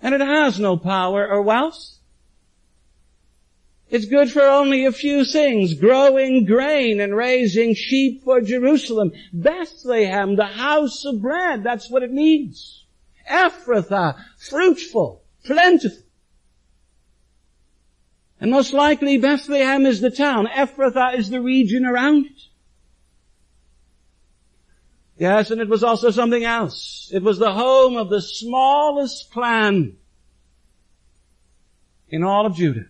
And 0.00 0.14
it 0.14 0.22
has 0.22 0.58
no 0.58 0.78
power 0.78 1.28
or 1.28 1.42
wealth. 1.42 1.98
It's 3.90 4.06
good 4.06 4.30
for 4.30 4.42
only 4.42 4.86
a 4.86 4.92
few 4.92 5.24
things, 5.26 5.74
growing 5.74 6.46
grain 6.46 7.00
and 7.00 7.14
raising 7.14 7.74
sheep 7.74 8.22
for 8.24 8.40
Jerusalem. 8.40 9.12
Bethlehem, 9.34 10.36
the 10.36 10.46
house 10.46 11.04
of 11.04 11.20
bread, 11.20 11.62
that's 11.62 11.90
what 11.90 12.04
it 12.04 12.12
needs. 12.12 12.79
Ephrathah, 13.28 14.22
fruitful, 14.38 15.22
plentiful. 15.44 16.04
And 18.40 18.50
most 18.50 18.72
likely 18.72 19.18
Bethlehem 19.18 19.84
is 19.84 20.00
the 20.00 20.10
town. 20.10 20.46
Ephrathah 20.46 21.16
is 21.16 21.28
the 21.28 21.40
region 21.40 21.84
around 21.84 22.26
it. 22.26 22.40
Yes, 25.18 25.50
and 25.50 25.60
it 25.60 25.68
was 25.68 25.84
also 25.84 26.10
something 26.10 26.44
else. 26.44 27.10
It 27.12 27.22
was 27.22 27.38
the 27.38 27.52
home 27.52 27.96
of 27.96 28.08
the 28.08 28.22
smallest 28.22 29.30
clan 29.30 29.98
in 32.08 32.24
all 32.24 32.46
of 32.46 32.56
Judah. 32.56 32.86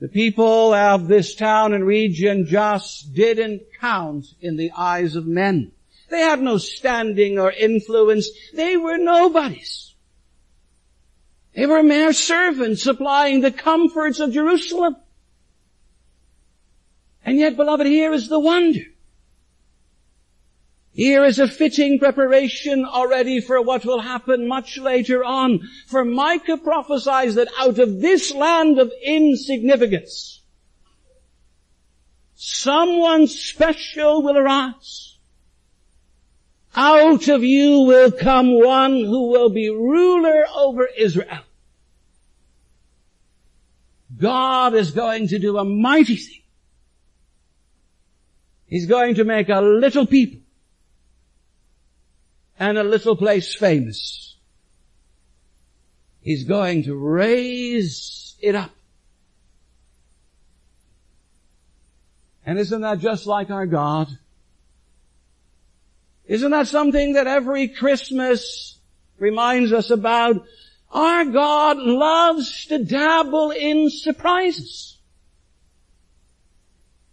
The 0.00 0.08
people 0.08 0.74
of 0.74 1.08
this 1.08 1.34
town 1.34 1.72
and 1.72 1.84
region 1.86 2.44
just 2.46 3.14
didn't 3.14 3.62
count 3.80 4.26
in 4.40 4.56
the 4.56 4.70
eyes 4.76 5.16
of 5.16 5.26
men. 5.26 5.72
They 6.10 6.20
had 6.20 6.42
no 6.42 6.58
standing 6.58 7.38
or 7.38 7.52
influence. 7.52 8.28
They 8.52 8.76
were 8.76 8.98
nobodies. 8.98 9.94
They 11.54 11.66
were 11.66 11.82
mere 11.82 12.12
servants 12.12 12.82
supplying 12.82 13.40
the 13.40 13.52
comforts 13.52 14.20
of 14.20 14.32
Jerusalem. 14.32 14.96
And 17.24 17.38
yet, 17.38 17.56
beloved, 17.56 17.86
here 17.86 18.12
is 18.12 18.28
the 18.28 18.40
wonder. 18.40 18.80
Here 20.92 21.24
is 21.24 21.38
a 21.38 21.46
fitting 21.46 22.00
preparation 22.00 22.84
already 22.84 23.40
for 23.40 23.62
what 23.62 23.84
will 23.84 24.00
happen 24.00 24.48
much 24.48 24.78
later 24.78 25.24
on. 25.24 25.60
For 25.86 26.04
Micah 26.04 26.56
prophesies 26.56 27.36
that 27.36 27.48
out 27.58 27.78
of 27.78 28.00
this 28.00 28.34
land 28.34 28.80
of 28.80 28.92
insignificance, 29.04 30.42
someone 32.34 33.28
special 33.28 34.22
will 34.22 34.36
arise. 34.36 35.09
Out 36.74 37.28
of 37.28 37.42
you 37.42 37.80
will 37.80 38.12
come 38.12 38.58
one 38.62 38.92
who 38.92 39.28
will 39.30 39.50
be 39.50 39.68
ruler 39.70 40.44
over 40.54 40.86
Israel. 40.86 41.40
God 44.16 44.74
is 44.74 44.90
going 44.90 45.28
to 45.28 45.38
do 45.38 45.58
a 45.58 45.64
mighty 45.64 46.16
thing. 46.16 46.42
He's 48.66 48.86
going 48.86 49.16
to 49.16 49.24
make 49.24 49.48
a 49.48 49.60
little 49.60 50.06
people 50.06 50.40
and 52.58 52.78
a 52.78 52.84
little 52.84 53.16
place 53.16 53.54
famous. 53.54 54.36
He's 56.20 56.44
going 56.44 56.84
to 56.84 56.94
raise 56.94 58.36
it 58.40 58.54
up. 58.54 58.70
And 62.46 62.58
isn't 62.58 62.80
that 62.82 63.00
just 63.00 63.26
like 63.26 63.50
our 63.50 63.66
God? 63.66 64.08
Isn't 66.30 66.52
that 66.52 66.68
something 66.68 67.14
that 67.14 67.26
every 67.26 67.66
Christmas 67.66 68.78
reminds 69.18 69.72
us 69.72 69.90
about? 69.90 70.46
Our 70.92 71.24
God 71.24 71.78
loves 71.78 72.66
to 72.66 72.84
dabble 72.84 73.50
in 73.50 73.90
surprises. 73.90 74.96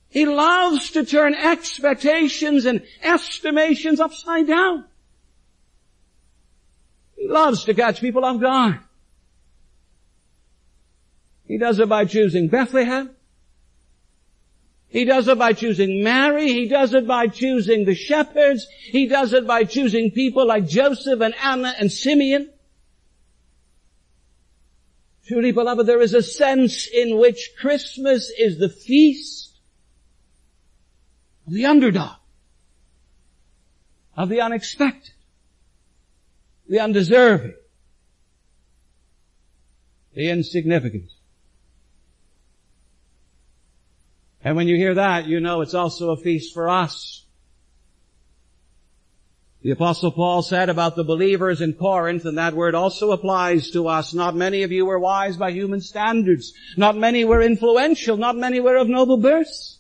He 0.10 0.28
loves 0.28 0.92
to 0.92 1.04
turn 1.04 1.34
expectations 1.34 2.66
and 2.66 2.84
estimations 3.02 4.00
upside 4.00 4.46
down. 4.46 4.86
He 7.16 7.28
loves 7.28 7.66
to 7.66 7.74
catch 7.74 8.00
people 8.00 8.24
off 8.24 8.40
guard. 8.40 8.80
He 11.48 11.58
does 11.58 11.80
it 11.80 11.90
by 11.90 12.06
choosing 12.06 12.50
Bethlehem. 12.50 13.17
He 14.90 15.04
does 15.06 15.28
it 15.28 15.38
by 15.38 15.54
choosing 15.54 16.04
Mary. 16.04 16.48
He 16.48 16.68
does 16.68 16.94
it 16.94 17.06
by 17.06 17.28
choosing 17.28 17.86
the 17.86 17.96
shepherds. 17.96 18.68
He 18.84 19.08
does 19.08 19.34
it 19.34 19.46
by 19.46 19.66
choosing 19.66 20.12
people 20.12 20.48
like 20.48 20.68
Joseph 20.68 21.20
and 21.20 21.36
Anna 21.44 21.74
and 21.78 21.92
Simeon. 21.92 22.50
Truly 25.28 25.52
beloved, 25.52 25.86
there 25.86 26.02
is 26.02 26.14
a 26.14 26.24
sense 26.24 26.88
in 26.88 27.18
which 27.18 27.52
Christmas 27.60 28.30
is 28.30 28.60
the 28.60 28.70
feast 28.70 29.60
of 31.46 31.54
the 31.54 31.66
underdog, 31.66 32.16
of 34.16 34.30
the 34.30 34.40
unexpected, 34.40 35.14
the 36.70 36.80
undeserving, 36.80 37.56
the 40.14 40.30
insignificant. 40.30 41.12
And 44.48 44.56
when 44.56 44.70
you 44.70 44.78
hear 44.78 44.94
that, 44.94 45.26
you 45.28 45.42
know 45.42 45.60
it's 45.60 45.74
also 45.74 46.12
a 46.12 46.16
feast 46.16 46.54
for 46.54 46.70
us. 46.70 47.26
The 49.62 49.72
apostle 49.72 50.10
Paul 50.10 50.42
said 50.42 50.70
about 50.70 50.96
the 50.96 51.04
believers 51.04 51.60
in 51.60 51.74
Corinth, 51.74 52.24
and 52.24 52.38
that 52.38 52.54
word 52.54 52.74
also 52.74 53.12
applies 53.12 53.72
to 53.72 53.90
us, 53.90 54.14
not 54.14 54.38
many 54.38 54.64
of 54.64 54.72
you 54.72 54.86
were 54.86 55.00
wise 55.00 55.36
by 55.36 55.52
human 55.52 55.82
standards. 55.82 56.54
Not 56.78 56.96
many 56.96 57.26
were 57.26 57.42
influential. 57.42 58.16
Not 58.16 58.38
many 58.38 58.62
were 58.62 58.78
of 58.78 58.88
noble 58.88 59.18
birth. 59.18 59.80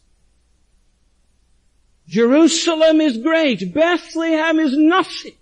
Jerusalem 2.09 2.99
is 2.99 3.19
great. 3.19 3.73
Bethlehem 3.73 4.59
is 4.59 4.77
nothing. 4.77 5.37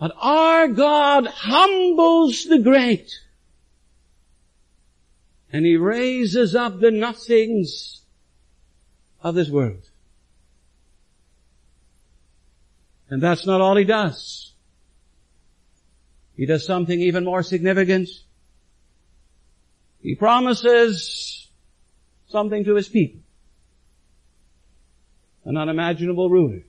But 0.00 0.12
our 0.18 0.68
God 0.68 1.26
humbles 1.26 2.46
the 2.46 2.60
great 2.60 3.20
and 5.54 5.64
he 5.64 5.76
raises 5.76 6.56
up 6.56 6.80
the 6.80 6.90
nothings 6.90 8.00
of 9.22 9.36
this 9.36 9.48
world. 9.48 9.88
And 13.08 13.22
that's 13.22 13.46
not 13.46 13.60
all 13.60 13.76
he 13.76 13.84
does. 13.84 14.52
He 16.36 16.44
does 16.44 16.66
something 16.66 17.00
even 17.00 17.24
more 17.24 17.44
significant. 17.44 18.08
He 20.00 20.16
promises 20.16 21.48
something 22.26 22.64
to 22.64 22.74
his 22.74 22.88
people. 22.88 23.20
An 25.44 25.56
unimaginable 25.56 26.30
ruler. 26.30 26.62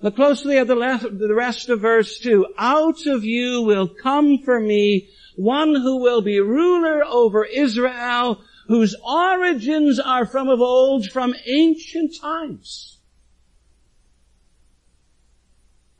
Look 0.00 0.16
closely 0.16 0.56
at 0.56 0.66
the, 0.66 1.34
rest 1.36 1.68
of 1.68 1.80
verse 1.80 2.20
2. 2.20 2.54
Out 2.56 3.04
of 3.04 3.22
you 3.22 3.60
will 3.60 3.86
come 3.86 4.38
for 4.38 4.58
me 4.58 5.10
one 5.38 5.72
who 5.72 5.98
will 5.98 6.20
be 6.20 6.40
ruler 6.40 7.04
over 7.04 7.44
Israel, 7.44 8.42
whose 8.66 8.96
origins 9.06 10.00
are 10.00 10.26
from 10.26 10.48
of 10.48 10.60
old, 10.60 11.06
from 11.12 11.32
ancient 11.46 12.12
times. 12.20 12.98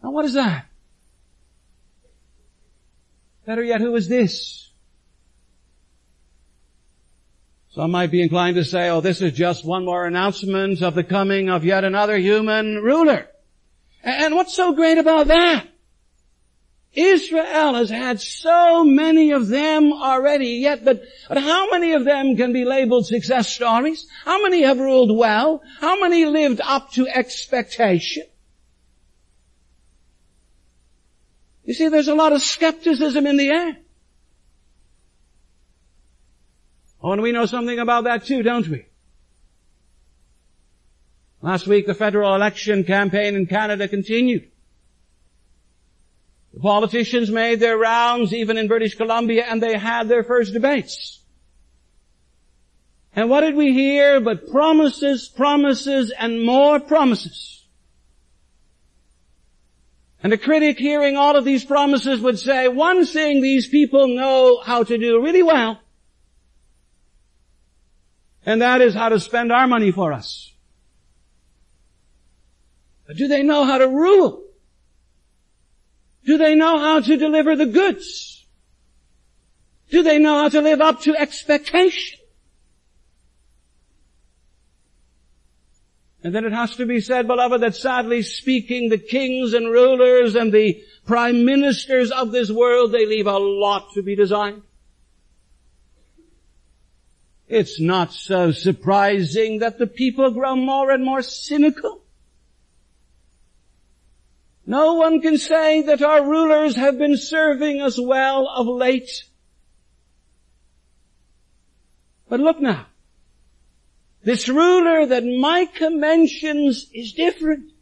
Now 0.02 0.10
what 0.10 0.24
is 0.24 0.34
that? 0.34 0.66
Better 3.46 3.62
yet, 3.62 3.80
who 3.80 3.94
is 3.94 4.08
this? 4.08 4.72
Some 7.70 7.92
might 7.92 8.10
be 8.10 8.20
inclined 8.20 8.56
to 8.56 8.64
say, 8.64 8.90
oh, 8.90 9.00
this 9.00 9.22
is 9.22 9.34
just 9.34 9.64
one 9.64 9.84
more 9.84 10.04
announcement 10.04 10.82
of 10.82 10.96
the 10.96 11.04
coming 11.04 11.48
of 11.48 11.64
yet 11.64 11.84
another 11.84 12.18
human 12.18 12.82
ruler. 12.82 13.28
And 14.02 14.34
what's 14.34 14.54
so 14.54 14.72
great 14.72 14.98
about 14.98 15.28
that? 15.28 15.67
Israel 16.94 17.74
has 17.74 17.90
had 17.90 18.20
so 18.20 18.82
many 18.82 19.32
of 19.32 19.48
them 19.48 19.92
already 19.92 20.48
yet, 20.48 20.84
but, 20.84 21.02
but 21.28 21.38
how 21.38 21.70
many 21.70 21.92
of 21.92 22.04
them 22.04 22.36
can 22.36 22.52
be 22.52 22.64
labeled 22.64 23.06
success 23.06 23.48
stories? 23.48 24.06
How 24.24 24.42
many 24.42 24.62
have 24.62 24.78
ruled 24.78 25.16
well? 25.16 25.62
How 25.80 26.00
many 26.00 26.24
lived 26.24 26.60
up 26.62 26.90
to 26.92 27.06
expectation? 27.06 28.24
You 31.64 31.74
see, 31.74 31.88
there's 31.88 32.08
a 32.08 32.14
lot 32.14 32.32
of 32.32 32.42
skepticism 32.42 33.26
in 33.26 33.36
the 33.36 33.50
air. 33.50 33.76
Oh, 37.02 37.12
and 37.12 37.22
we 37.22 37.32
know 37.32 37.46
something 37.46 37.78
about 37.78 38.04
that 38.04 38.24
too, 38.24 38.42
don't 38.42 38.66
we? 38.66 38.86
Last 41.42 41.66
week 41.66 41.86
the 41.86 41.94
federal 41.94 42.34
election 42.34 42.84
campaign 42.84 43.36
in 43.36 43.46
Canada 43.46 43.86
continued. 43.86 44.50
The 46.58 46.62
politicians 46.62 47.30
made 47.30 47.60
their 47.60 47.78
rounds 47.78 48.34
even 48.34 48.58
in 48.58 48.66
British 48.66 48.96
Columbia 48.96 49.44
and 49.48 49.62
they 49.62 49.78
had 49.78 50.08
their 50.08 50.24
first 50.24 50.52
debates. 50.52 51.20
And 53.14 53.30
what 53.30 53.42
did 53.42 53.54
we 53.54 53.72
hear 53.72 54.20
but 54.20 54.50
promises, 54.50 55.28
promises, 55.28 56.12
and 56.18 56.44
more 56.44 56.80
promises? 56.80 57.64
And 60.20 60.32
a 60.32 60.36
critic 60.36 60.80
hearing 60.80 61.16
all 61.16 61.36
of 61.36 61.44
these 61.44 61.64
promises 61.64 62.20
would 62.20 62.40
say, 62.40 62.66
one 62.66 63.06
thing 63.06 63.40
these 63.40 63.68
people 63.68 64.08
know 64.08 64.60
how 64.60 64.82
to 64.82 64.98
do 64.98 65.22
really 65.22 65.44
well, 65.44 65.78
and 68.44 68.62
that 68.62 68.80
is 68.80 68.94
how 68.94 69.10
to 69.10 69.20
spend 69.20 69.52
our 69.52 69.68
money 69.68 69.92
for 69.92 70.12
us. 70.12 70.52
But 73.06 73.16
do 73.16 73.28
they 73.28 73.44
know 73.44 73.62
how 73.62 73.78
to 73.78 73.86
rule? 73.86 74.47
Do 76.28 76.36
they 76.36 76.54
know 76.54 76.78
how 76.78 77.00
to 77.00 77.16
deliver 77.16 77.56
the 77.56 77.64
goods? 77.64 78.44
Do 79.88 80.02
they 80.02 80.18
know 80.18 80.40
how 80.40 80.50
to 80.50 80.60
live 80.60 80.82
up 80.82 81.00
to 81.04 81.16
expectation? 81.16 82.18
And 86.22 86.34
then 86.34 86.44
it 86.44 86.52
has 86.52 86.76
to 86.76 86.84
be 86.84 87.00
said, 87.00 87.26
beloved, 87.26 87.62
that 87.62 87.76
sadly 87.76 88.20
speaking, 88.20 88.90
the 88.90 88.98
kings 88.98 89.54
and 89.54 89.72
rulers 89.72 90.34
and 90.34 90.52
the 90.52 90.84
prime 91.06 91.46
ministers 91.46 92.10
of 92.10 92.30
this 92.30 92.50
world, 92.50 92.92
they 92.92 93.06
leave 93.06 93.26
a 93.26 93.38
lot 93.38 93.94
to 93.94 94.02
be 94.02 94.14
desired. 94.14 94.60
It's 97.46 97.80
not 97.80 98.12
so 98.12 98.50
surprising 98.52 99.60
that 99.60 99.78
the 99.78 99.86
people 99.86 100.30
grow 100.32 100.56
more 100.56 100.90
and 100.90 101.02
more 101.02 101.22
cynical. 101.22 102.02
No 104.68 104.96
one 104.96 105.22
can 105.22 105.38
say 105.38 105.80
that 105.80 106.02
our 106.02 106.22
rulers 106.22 106.76
have 106.76 106.98
been 106.98 107.16
serving 107.16 107.80
us 107.80 107.98
well 107.98 108.46
of 108.46 108.66
late. 108.66 109.24
But 112.28 112.40
look 112.40 112.60
now. 112.60 112.84
This 114.22 114.46
ruler 114.46 115.06
that 115.06 115.24
Micah 115.24 115.88
mentions 115.88 116.86
is 116.92 117.14
different. 117.14 117.72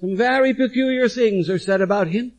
Some 0.00 0.16
very 0.16 0.52
peculiar 0.52 1.08
things 1.08 1.48
are 1.48 1.60
said 1.60 1.80
about 1.80 2.08
him. 2.08 2.32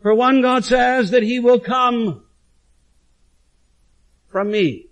For 0.00 0.14
one, 0.14 0.40
God 0.40 0.64
says 0.64 1.10
that 1.10 1.22
he 1.22 1.40
will 1.40 1.60
come 1.60 2.24
from 4.30 4.50
me. 4.50 4.87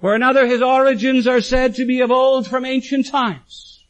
For 0.00 0.14
another, 0.14 0.46
his 0.46 0.62
origins 0.62 1.26
are 1.26 1.40
said 1.40 1.74
to 1.76 1.84
be 1.84 2.00
of 2.00 2.10
old 2.10 2.46
from 2.46 2.64
ancient 2.64 3.06
times. 3.06 3.84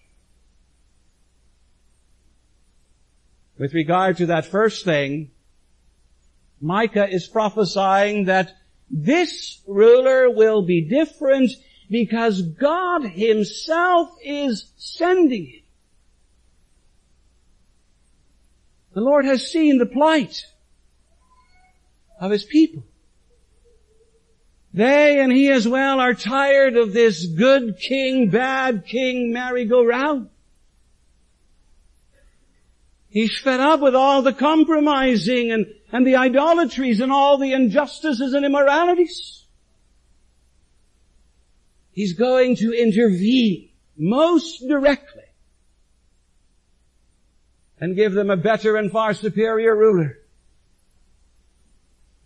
With 3.59 3.75
regard 3.75 4.17
to 4.19 4.27
that 4.27 4.47
first 4.47 4.85
thing, 4.85 5.31
Micah 6.61 7.09
is 7.09 7.27
prophesying 7.27 8.25
that 8.25 8.53
this 8.91 9.61
ruler 9.67 10.31
will 10.31 10.63
be 10.63 10.89
different 10.89 11.51
because 11.91 12.41
God 12.43 13.03
himself 13.05 14.11
is 14.23 14.73
sending 14.77 15.47
him. 15.47 15.63
The 18.95 19.01
Lord 19.01 19.27
has 19.27 19.51
seen 19.51 19.79
the 19.79 19.87
plight 19.87 20.45
of 22.21 22.31
his 22.31 22.45
people. 22.45 22.85
They 24.79 25.19
and 25.19 25.33
he 25.33 25.51
as 25.51 25.67
well 25.67 25.99
are 25.99 26.15
tired 26.15 26.77
of 26.77 26.93
this 26.93 27.27
good 27.27 27.81
king, 27.81 28.31
bad 28.31 28.85
king 28.87 29.33
merry-go-round. 29.33 30.31
He's 33.09 33.37
fed 33.41 33.59
up 33.59 33.81
with 33.81 33.97
all 33.97 34.23
the 34.23 34.33
compromising 34.33 35.51
and, 35.51 35.67
and 35.91 36.07
the 36.07 36.15
idolatries 36.15 37.01
and 37.01 37.11
all 37.11 37.39
the 37.39 37.55
injustices 37.55 38.35
and 38.35 38.47
immoralities. 38.47 39.45
He's 41.91 42.13
going 42.13 42.55
to 42.59 42.73
intervene 42.73 43.71
most 43.97 44.61
directly 44.61 45.25
and 47.81 47.97
give 47.97 48.13
them 48.13 48.31
a 48.31 48.37
better 48.37 48.77
and 48.77 48.93
far 48.93 49.13
superior 49.13 49.75
ruler. 49.75 50.19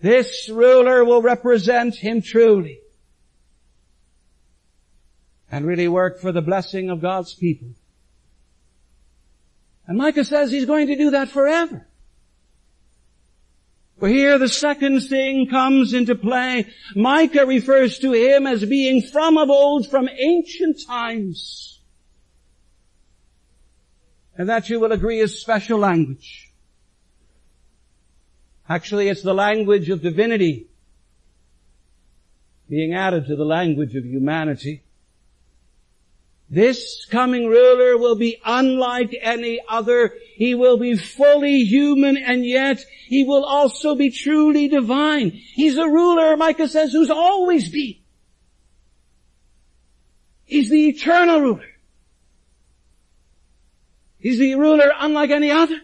This 0.03 0.49
ruler 0.49 1.05
will 1.05 1.23
represent 1.23 1.95
him 1.95 2.23
truly 2.23 2.81
and 5.49 5.65
really 5.65 5.87
work 5.87 6.21
for 6.21 6.33
the 6.33 6.43
blessing 6.43 6.91
of 6.91 7.01
God's 7.01 7.35
people. 7.35 7.69
And 9.87 9.97
Micah 9.97 10.25
says 10.25 10.51
he's 10.51 10.65
going 10.65 10.88
to 10.88 10.97
do 10.97 11.11
that 11.11 11.29
forever. 11.29 11.87
But 14.01 14.11
here 14.11 14.38
the 14.38 14.49
second 14.49 15.03
thing 15.03 15.47
comes 15.49 15.95
into 15.95 16.17
play. 16.17 16.67
Micah 16.97 17.47
refers 17.47 18.01
to 18.01 18.12
him 18.12 18.49
as 18.49 18.65
being 18.65 19.03
from 19.03 19.38
of 19.38 19.51
old, 19.51 19.88
from 19.88 20.09
ancient 20.09 20.79
times. 20.85 21.81
And 24.37 24.49
that 24.49 24.69
you 24.69 24.81
will 24.81 24.91
agree 24.91 25.21
is 25.21 25.41
special 25.41 25.79
language. 25.79 26.52
Actually, 28.68 29.09
it's 29.09 29.22
the 29.22 29.35
language 29.35 29.88
of 29.90 30.03
divinity 30.03 30.66
being 32.68 32.94
added 32.94 33.27
to 33.27 33.37
the 33.37 33.44
language 33.44 33.94
of 33.96 34.05
humanity. 34.05 34.83
This 36.48 37.07
coming 37.11 37.46
ruler 37.46 37.96
will 37.96 38.14
be 38.14 38.38
unlike 38.44 39.16
any 39.22 39.61
other. 39.68 40.14
He 40.35 40.55
will 40.55 40.77
be 40.77 40.96
fully 40.96 41.64
human 41.64 42.16
and 42.16 42.44
yet 42.44 42.85
he 43.07 43.25
will 43.25 43.44
also 43.44 43.94
be 43.94 44.11
truly 44.11 44.68
divine. 44.68 45.31
He's 45.31 45.79
a 45.79 45.87
ruler, 45.87 46.37
Micah 46.37 46.68
says, 46.68 46.92
who's 46.92 47.11
always 47.11 47.70
been. 47.70 47.96
He's 50.44 50.68
the 50.68 50.88
eternal 50.88 51.40
ruler. 51.40 51.68
He's 54.18 54.38
the 54.38 54.55
ruler 54.55 54.92
unlike 54.98 55.31
any 55.31 55.51
other. 55.51 55.81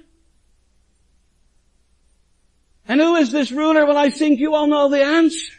And 2.88 3.00
who 3.00 3.16
is 3.16 3.30
this 3.30 3.52
ruler? 3.52 3.84
Well, 3.84 3.98
I 3.98 4.08
think 4.08 4.40
you 4.40 4.54
all 4.54 4.66
know 4.66 4.88
the 4.88 5.04
answer. 5.04 5.52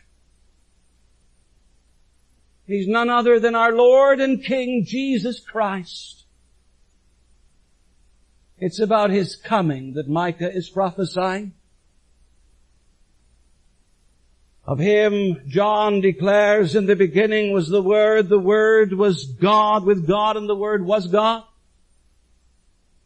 He's 2.65 2.87
none 2.87 3.09
other 3.09 3.39
than 3.39 3.55
our 3.55 3.71
Lord 3.71 4.19
and 4.19 4.43
King 4.43 4.83
Jesus 4.85 5.39
Christ. 5.39 6.25
It's 8.57 8.79
about 8.79 9.11
His 9.11 9.35
coming 9.35 9.93
that 9.93 10.09
Micah 10.09 10.51
is 10.51 10.69
prophesying. 10.69 11.53
Of 14.65 14.79
Him, 14.79 15.41
John 15.47 16.01
declares, 16.01 16.75
in 16.75 16.85
the 16.85 16.95
beginning 16.95 17.53
was 17.53 17.69
the 17.69 17.81
Word, 17.81 18.29
the 18.29 18.39
Word 18.39 18.93
was 18.93 19.25
God, 19.25 19.83
with 19.85 20.07
God 20.07 20.35
and 20.35 20.49
the 20.49 20.55
Word 20.55 20.85
was 20.85 21.07
God. 21.07 21.43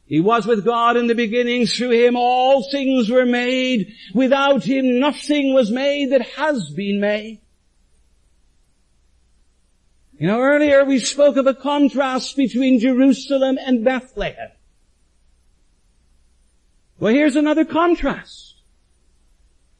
He 0.05 0.19
was 0.19 0.45
with 0.45 0.65
God 0.65 0.97
in 0.97 1.07
the 1.07 1.15
beginning. 1.15 1.65
Through 1.65 1.91
Him 1.91 2.15
all 2.15 2.69
things 2.69 3.09
were 3.09 3.25
made. 3.25 3.93
Without 4.13 4.63
Him 4.63 4.99
nothing 4.99 5.53
was 5.53 5.71
made 5.71 6.11
that 6.11 6.21
has 6.21 6.69
been 6.69 6.99
made. 6.99 7.39
You 10.19 10.27
know, 10.27 10.39
earlier 10.39 10.85
we 10.85 10.99
spoke 10.99 11.37
of 11.37 11.47
a 11.47 11.53
contrast 11.53 12.37
between 12.37 12.79
Jerusalem 12.79 13.57
and 13.59 13.83
Bethlehem. 13.83 14.51
Well, 16.99 17.13
here's 17.13 17.35
another 17.35 17.65
contrast. 17.65 18.55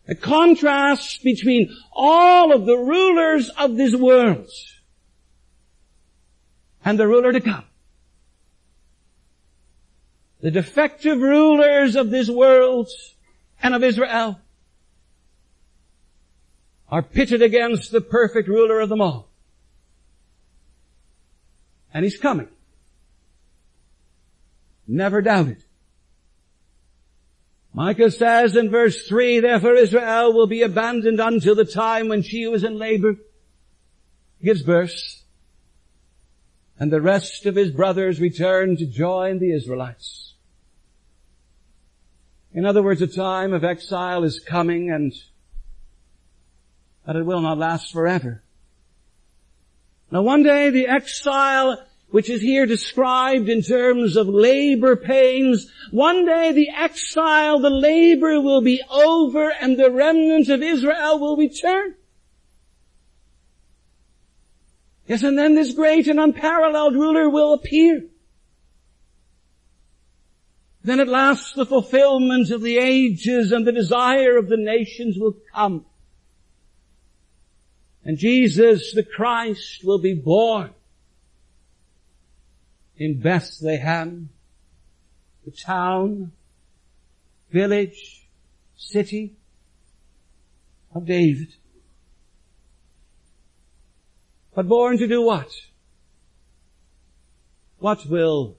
A 0.08 0.16
contrast 0.16 1.24
between 1.24 1.74
all 1.94 2.54
of 2.54 2.66
the 2.66 2.76
rulers 2.76 3.50
of 3.58 3.78
this 3.78 3.96
world 3.96 4.50
and 6.84 7.00
the 7.00 7.08
ruler 7.08 7.32
to 7.32 7.40
come. 7.40 7.64
The 10.44 10.52
defective 10.52 11.22
rulers 11.22 11.96
of 11.96 12.10
this 12.10 12.30
world 12.30 12.90
and 13.62 13.74
of 13.74 13.82
Israel 13.82 14.42
are 16.90 17.02
pitted 17.02 17.42
against 17.42 17.94
the 17.94 18.02
perfect 18.02 18.50
ruler 18.50 18.82
of 18.82 18.90
them 18.90 19.00
all. 19.00 19.30
And 21.94 22.04
He's 22.04 22.18
coming. 22.18 22.50
Never 24.86 25.22
doubt 25.22 25.48
it. 25.48 25.64
Micah 27.74 28.12
says 28.12 28.58
in 28.58 28.70
verse 28.70 29.08
3, 29.08 29.40
therefore 29.40 29.76
Israel 29.76 30.34
will 30.34 30.48
be 30.48 30.62
abandoned 30.62 31.22
until 31.22 31.56
the 31.56 31.64
time 31.64 32.10
when 32.10 32.22
she 32.22 32.44
who 32.44 32.54
is 32.54 32.66
in 32.66 32.78
labor 32.78 33.16
gives 34.44 34.62
birth, 34.62 35.24
and 36.78 36.92
the 36.92 37.02
rest 37.02 37.46
of 37.46 37.56
his 37.56 37.72
brothers 37.72 38.20
return 38.20 38.76
to 38.76 38.86
join 38.86 39.40
the 39.40 39.54
Israelites. 39.54 40.23
In 42.54 42.66
other 42.66 42.84
words, 42.84 43.02
a 43.02 43.08
time 43.08 43.54
of 43.54 43.64
exile 43.64 44.24
is 44.24 44.40
coming 44.40 44.92
and 44.92 45.14
that 47.06 47.16
it 47.16 47.26
will 47.26 47.42
not 47.42 47.58
last 47.58 47.92
forever. 47.92 48.44
Now 50.12 50.22
one 50.22 50.44
day 50.44 50.70
the 50.70 50.88
exile 50.88 51.84
which 52.12 52.30
is 52.30 52.42
here 52.42 52.68
described 52.68 53.50
in 53.50 53.64
terms 53.64 54.16
of 54.16 54.28
labor 54.28 54.96
pains, 54.96 55.72
one 55.90 56.28
day 56.28 56.52
the 56.52 56.70
exile, 56.70 57.58
the 57.58 57.72
labor 57.72 58.40
will 58.40 58.62
be 58.62 58.84
over 58.92 59.52
and 59.52 59.78
the 59.78 59.90
remnant 59.90 60.48
of 60.50 60.62
Israel 60.62 61.18
will 61.18 61.36
return. 61.36 61.96
Yes, 65.08 65.24
and 65.24 65.38
then 65.38 65.56
this 65.56 65.74
great 65.74 66.08
and 66.08 66.20
unparalleled 66.20 66.94
ruler 66.94 67.28
will 67.30 67.54
appear. 67.54 68.04
Then 70.84 71.00
at 71.00 71.08
last 71.08 71.56
the 71.56 71.66
fulfillment 71.66 72.52
of 72.52 72.62
the 72.62 72.78
ages 72.78 73.52
and 73.52 73.66
the 73.66 73.72
desire 73.72 74.38
of 74.38 74.50
the 74.50 74.58
nations 74.58 75.18
will 75.18 75.38
come. 75.54 75.86
And 78.04 78.18
Jesus, 78.18 78.94
the 78.94 79.04
Christ, 79.04 79.86
will 79.86 80.00
be 80.00 80.14
born 80.14 80.72
in 82.98 83.22
Bethlehem, 83.22 84.30
the 85.46 85.52
town, 85.52 86.34
village, 87.50 88.28
city 88.76 89.38
of 90.94 91.06
David. 91.06 91.56
But 94.54 94.68
born 94.68 94.98
to 94.98 95.08
do 95.08 95.22
what? 95.22 95.50
What 97.80 98.06
will 98.06 98.58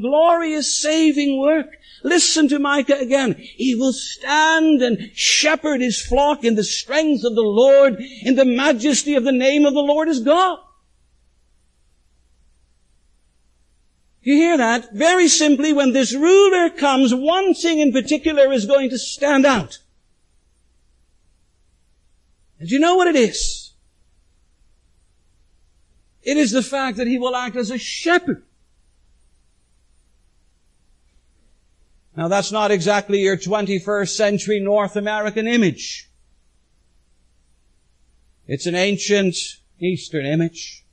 glorious 0.00 0.74
saving 0.74 1.38
work. 1.38 1.66
Listen 2.02 2.48
to 2.48 2.58
Micah 2.58 2.98
again. 2.98 3.34
He 3.38 3.74
will 3.74 3.92
stand 3.92 4.82
and 4.82 5.10
shepherd 5.14 5.80
his 5.80 6.00
flock 6.00 6.44
in 6.44 6.54
the 6.54 6.64
strength 6.64 7.24
of 7.24 7.34
the 7.34 7.42
Lord, 7.42 8.00
in 8.22 8.36
the 8.36 8.44
majesty 8.44 9.14
of 9.14 9.24
the 9.24 9.32
name 9.32 9.64
of 9.64 9.74
the 9.74 9.80
Lord 9.80 10.08
is 10.08 10.20
God. 10.20 10.58
You 14.22 14.34
hear 14.34 14.58
that? 14.58 14.92
Very 14.92 15.26
simply, 15.26 15.72
when 15.72 15.92
this 15.92 16.14
ruler 16.14 16.68
comes, 16.68 17.14
one 17.14 17.54
thing 17.54 17.78
in 17.78 17.92
particular 17.92 18.52
is 18.52 18.66
going 18.66 18.90
to 18.90 18.98
stand 18.98 19.46
out. 19.46 19.78
And 22.60 22.68
you 22.68 22.78
know 22.78 22.96
what 22.96 23.08
it 23.08 23.16
is? 23.16 23.72
It 26.22 26.36
is 26.36 26.50
the 26.50 26.62
fact 26.62 26.98
that 26.98 27.06
he 27.06 27.16
will 27.16 27.34
act 27.34 27.56
as 27.56 27.70
a 27.70 27.78
shepherd. 27.78 28.42
Now 32.18 32.26
that's 32.26 32.50
not 32.50 32.72
exactly 32.72 33.20
your 33.20 33.36
21st 33.36 34.08
century 34.08 34.58
North 34.58 34.96
American 34.96 35.46
image. 35.46 36.10
It's 38.48 38.66
an 38.66 38.74
ancient 38.74 39.36
Eastern 39.78 40.26
image. 40.26 40.84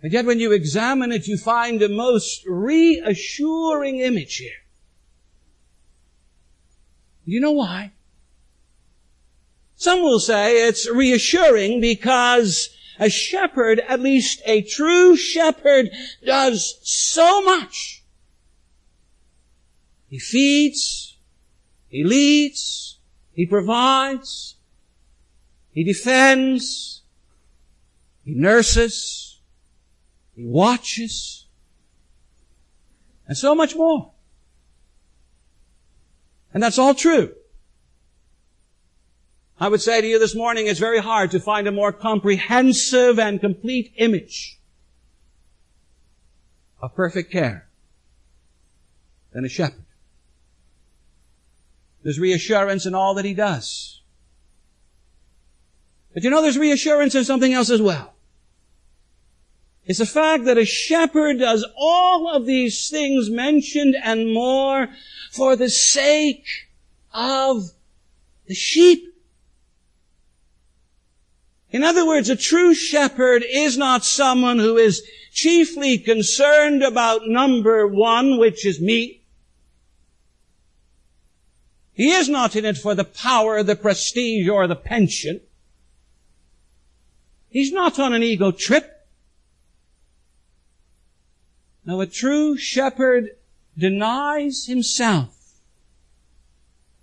And 0.00 0.12
yet 0.12 0.26
when 0.26 0.38
you 0.38 0.52
examine 0.52 1.10
it, 1.10 1.26
you 1.26 1.38
find 1.38 1.82
a 1.82 1.88
most 1.88 2.46
reassuring 2.46 3.98
image 3.98 4.36
here. 4.36 4.62
You 7.24 7.40
know 7.40 7.50
why? 7.50 7.94
Some 9.74 10.02
will 10.02 10.20
say 10.20 10.68
it's 10.68 10.88
reassuring 10.88 11.80
because 11.80 12.70
a 13.00 13.10
shepherd, 13.10 13.80
at 13.88 13.98
least 13.98 14.40
a 14.46 14.62
true 14.62 15.16
shepherd, 15.16 15.90
does 16.24 16.78
so 16.84 17.42
much 17.42 18.04
he 20.08 20.18
feeds, 20.18 21.16
He 21.88 22.04
leads, 22.04 22.98
He 23.32 23.46
provides, 23.46 24.56
He 25.72 25.84
defends, 25.84 27.02
He 28.24 28.34
nurses, 28.34 29.40
He 30.34 30.44
watches, 30.44 31.46
and 33.26 33.36
so 33.36 33.54
much 33.54 33.74
more. 33.74 34.12
And 36.54 36.62
that's 36.62 36.78
all 36.78 36.94
true. 36.94 37.34
I 39.58 39.68
would 39.68 39.80
say 39.80 40.00
to 40.00 40.06
you 40.06 40.18
this 40.18 40.34
morning, 40.34 40.66
it's 40.66 40.78
very 40.78 41.00
hard 41.00 41.30
to 41.30 41.40
find 41.40 41.66
a 41.66 41.72
more 41.72 41.92
comprehensive 41.92 43.18
and 43.18 43.40
complete 43.40 43.92
image 43.96 44.60
of 46.80 46.94
perfect 46.94 47.32
care 47.32 47.68
than 49.32 49.44
a 49.44 49.48
shepherd. 49.48 49.85
There's 52.06 52.20
reassurance 52.20 52.86
in 52.86 52.94
all 52.94 53.14
that 53.14 53.24
he 53.24 53.34
does. 53.34 54.00
But 56.14 56.22
you 56.22 56.30
know 56.30 56.40
there's 56.40 56.56
reassurance 56.56 57.16
in 57.16 57.24
something 57.24 57.52
else 57.52 57.68
as 57.68 57.82
well. 57.82 58.14
It's 59.86 59.98
the 59.98 60.06
fact 60.06 60.44
that 60.44 60.56
a 60.56 60.64
shepherd 60.64 61.40
does 61.40 61.66
all 61.76 62.32
of 62.32 62.46
these 62.46 62.90
things 62.90 63.28
mentioned 63.28 63.96
and 64.00 64.32
more 64.32 64.88
for 65.32 65.56
the 65.56 65.68
sake 65.68 66.46
of 67.12 67.72
the 68.46 68.54
sheep. 68.54 69.12
In 71.70 71.82
other 71.82 72.06
words, 72.06 72.30
a 72.30 72.36
true 72.36 72.72
shepherd 72.72 73.44
is 73.44 73.76
not 73.76 74.04
someone 74.04 74.60
who 74.60 74.76
is 74.76 75.02
chiefly 75.32 75.98
concerned 75.98 76.84
about 76.84 77.26
number 77.26 77.84
one, 77.84 78.38
which 78.38 78.64
is 78.64 78.80
meat. 78.80 79.24
He 81.96 82.10
is 82.10 82.28
not 82.28 82.54
in 82.54 82.66
it 82.66 82.76
for 82.76 82.94
the 82.94 83.04
power, 83.04 83.62
the 83.62 83.74
prestige, 83.74 84.46
or 84.50 84.66
the 84.66 84.76
pension. 84.76 85.40
He's 87.48 87.72
not 87.72 87.98
on 87.98 88.12
an 88.12 88.22
ego 88.22 88.50
trip. 88.50 89.08
Now 91.86 92.00
a 92.00 92.06
true 92.06 92.58
shepherd 92.58 93.30
denies 93.78 94.66
himself. 94.66 95.54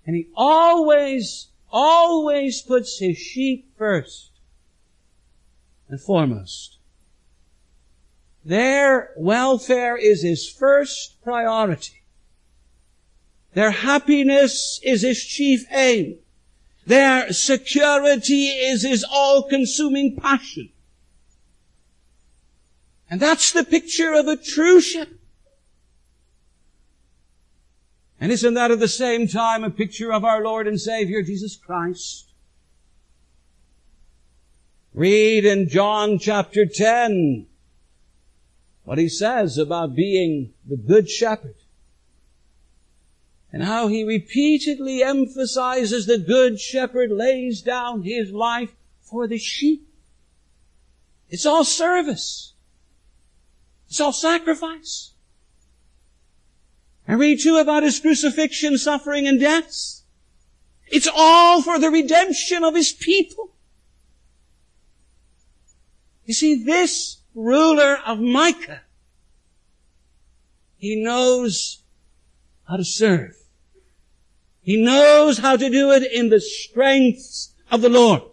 And 0.06 0.16
he 0.16 0.28
always, 0.36 1.48
always 1.72 2.62
puts 2.62 3.00
his 3.00 3.18
sheep 3.18 3.76
first 3.76 4.30
and 5.90 6.00
foremost. 6.00 6.78
Their 8.46 9.10
welfare 9.18 9.98
is 9.98 10.22
his 10.22 10.48
first 10.48 11.20
priority. 11.24 12.03
Their 13.54 13.72
happiness 13.72 14.80
is 14.84 15.04
his 15.04 15.24
chief 15.24 15.66
aim. 15.72 16.18
Their 16.86 17.32
security 17.32 18.48
is 18.48 18.84
his 18.84 19.06
all-consuming 19.10 20.18
passion. 20.18 20.70
And 23.10 23.22
that's 23.22 23.52
the 23.52 23.64
picture 23.64 24.14
of 24.14 24.28
a 24.28 24.36
true 24.36 24.82
shepherd. 24.82 25.20
And 28.20 28.32
isn't 28.32 28.54
that 28.54 28.72
at 28.72 28.80
the 28.80 28.88
same 28.88 29.28
time 29.28 29.64
a 29.64 29.70
picture 29.70 30.12
of 30.12 30.24
our 30.24 30.44
Lord 30.44 30.68
and 30.68 30.80
Savior 30.80 31.22
Jesus 31.22 31.56
Christ? 31.56 32.32
Read 34.94 35.46
in 35.46 35.68
John 35.68 36.18
chapter 36.20 36.66
10 36.66 37.48
what 38.84 38.98
he 38.98 39.10
says 39.10 39.58
about 39.58 39.96
being 39.96 40.54
the 40.68 40.78
good 40.78 41.10
shepherd 41.10 41.56
and 43.54 43.64
how 43.64 43.88
he 43.88 44.04
repeatedly 44.04 45.04
emphasizes 45.04 46.08
the 46.08 46.18
good 46.18 46.60
shepherd 46.60 47.12
lays 47.12 47.62
down 47.62 48.02
his 48.02 48.32
life 48.32 48.74
for 49.04 49.28
the 49.28 49.38
sheep. 49.38 49.88
It's 51.30 51.46
all 51.46 51.64
service. 51.64 52.54
It's 53.88 54.02
all 54.02 54.12
sacrifice. 54.12 55.12
And 57.08 57.20
read 57.20 57.42
too 57.42 57.58
about 57.58 57.84
his 57.84 58.00
crucifixion, 58.00 58.80
suffering, 58.80 59.28
and 59.28 59.40
death. 59.40 60.02
It's 60.88 61.08
all 61.14 61.62
for 61.62 61.78
the 61.78 61.92
redemption 61.92 62.64
of 62.64 62.74
his 62.74 62.92
people. 62.92 63.52
You 66.26 66.34
see, 66.34 66.64
this 66.64 67.18
ruler 67.36 68.00
of 68.04 68.20
Micah, 68.20 68.82
he 70.78 70.96
knows 70.96 71.84
how 72.68 72.78
to 72.78 72.84
serve. 72.84 73.43
He 74.64 74.82
knows 74.82 75.40
how 75.40 75.58
to 75.58 75.70
do 75.70 75.92
it 75.92 76.10
in 76.10 76.30
the 76.30 76.40
strengths 76.40 77.54
of 77.70 77.82
the 77.82 77.90
Lord. 77.90 78.24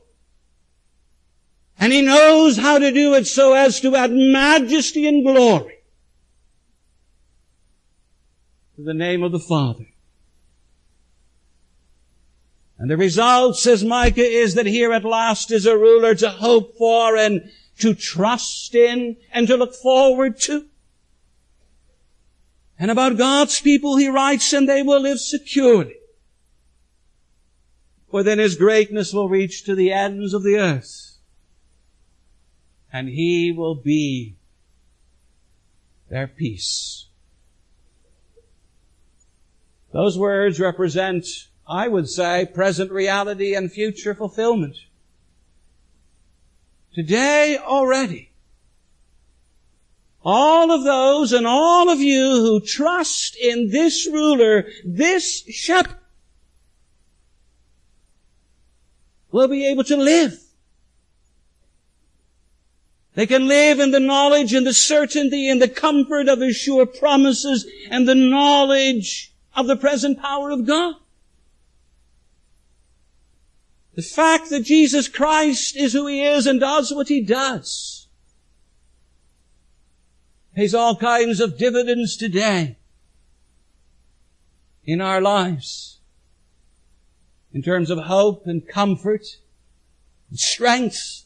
And 1.79 1.93
he 1.93 2.03
knows 2.03 2.57
how 2.57 2.79
to 2.79 2.93
do 2.93 3.14
it 3.14 3.27
so 3.27 3.53
as 3.53 3.81
to 3.81 3.97
add 3.97 4.12
majesty 4.12 5.09
and 5.09 5.25
glory 5.25 5.79
to 8.77 8.83
the 8.83 8.95
name 8.95 9.25
of 9.25 9.33
the 9.33 9.40
Father. 9.40 9.87
And 12.79 12.90
the 12.90 12.97
result, 12.97 13.59
says 13.59 13.83
Micah, 13.83 14.25
is 14.25 14.55
that 14.55 14.66
here 14.66 14.93
at 14.93 15.05
last 15.05 15.51
is 15.51 15.66
a 15.66 15.77
ruler 15.77 16.14
to 16.14 16.31
hope 16.31 16.77
for 16.79 17.16
and 17.16 17.51
to 17.81 17.93
trust 17.93 18.75
in 18.75 19.16
and 19.33 19.49
to 19.49 19.57
look 19.57 19.75
forward 19.75 20.38
to. 20.43 20.66
And 22.79 22.90
about 22.90 23.19
God's 23.19 23.61
people 23.61 23.97
he 23.97 24.09
writes, 24.09 24.53
and 24.53 24.69
they 24.69 24.83
will 24.83 25.01
live 25.01 25.19
securely 25.19 26.00
for 28.11 28.23
then 28.23 28.38
his 28.38 28.57
greatness 28.57 29.12
will 29.12 29.29
reach 29.29 29.64
to 29.64 29.75
the 29.75 29.92
ends 29.92 30.35
of 30.35 30.42
the 30.42 30.57
earth. 30.57 31.18
And 32.92 33.09
he 33.09 33.53
will 33.53 33.77
be 33.77 34.37
their 36.09 36.27
peace. 36.27 37.07
Those 39.92 40.18
words 40.18 40.59
represent, 40.59 41.27
I 41.68 41.87
would 41.87 42.09
say, 42.09 42.46
present 42.53 42.90
reality 42.90 43.55
and 43.55 43.70
future 43.70 44.14
fulfillment. 44.14 44.77
Today 46.92 47.57
already, 47.62 48.33
all 50.23 50.73
of 50.73 50.83
those 50.83 51.33
and 51.33 51.46
all 51.46 51.88
of 51.88 52.01
you 52.01 52.23
who 52.23 52.61
trust 52.61 53.37
in 53.37 53.70
this 53.70 54.09
ruler, 54.11 54.66
this 54.85 55.44
shepherd, 55.49 55.96
will 59.33 59.49
be 59.49 59.66
able 59.66 59.85
to 59.85 59.97
live. 59.97 60.38
They 63.14 63.27
can 63.27 63.49
live 63.49 63.81
in 63.81 63.90
the 63.90 64.01
knowledge 64.01 64.55
and 64.55 64.66
the 64.66 64.75
certainty 64.75 65.49
and 65.49 65.61
the 65.61 65.69
comfort 65.69 66.29
of 66.29 66.40
His 66.40 66.57
sure 66.57 66.87
promises 66.87 67.66
and 67.90 68.09
the 68.09 68.14
knowledge 68.14 69.33
of 69.55 69.66
the 69.66 69.77
present 69.77 70.21
power 70.21 70.51
of 70.51 70.66
God. 70.66 70.95
The 73.95 74.03
fact 74.03 74.51
that 74.51 74.64
Jesus 74.64 75.09
Christ 75.09 75.77
is 75.77 75.93
who 75.93 76.07
He 76.07 76.23
is 76.23 76.47
and 76.47 76.61
does 76.61 76.93
what 76.93 77.09
He 77.09 77.21
does 77.21 78.09
pays 80.55 80.75
all 80.75 80.97
kinds 80.97 81.40
of 81.40 81.57
dividends 81.57 82.16
today 82.16 82.77
in 84.85 85.01
our 85.01 85.21
lives 85.21 86.00
in 87.53 87.63
terms 87.63 87.91
of 87.91 87.99
hope 87.99 88.47
and 88.47 88.67
comfort, 88.67 89.25
and 90.29 90.39
strength, 90.39 91.25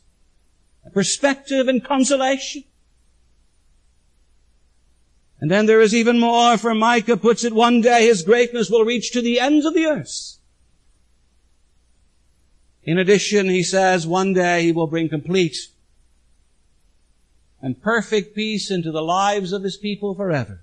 and 0.84 0.92
perspective 0.94 1.68
and 1.68 1.84
consolation. 1.84 2.64
And 5.40 5.50
then 5.50 5.66
there 5.66 5.80
is 5.80 5.94
even 5.94 6.18
more, 6.18 6.56
for 6.56 6.74
Micah 6.74 7.18
puts 7.18 7.44
it, 7.44 7.52
one 7.52 7.82
day 7.82 8.06
his 8.06 8.22
greatness 8.22 8.70
will 8.70 8.84
reach 8.84 9.12
to 9.12 9.20
the 9.20 9.40
ends 9.40 9.66
of 9.66 9.74
the 9.74 9.84
earth. 9.84 10.38
In 12.82 12.98
addition, 12.98 13.48
he 13.48 13.62
says, 13.62 14.06
one 14.06 14.32
day 14.32 14.62
he 14.62 14.72
will 14.72 14.86
bring 14.86 15.08
complete 15.08 15.56
and 17.60 17.82
perfect 17.82 18.34
peace 18.34 18.70
into 18.70 18.92
the 18.92 19.02
lives 19.02 19.52
of 19.52 19.62
his 19.62 19.76
people 19.76 20.14
forever. 20.14 20.62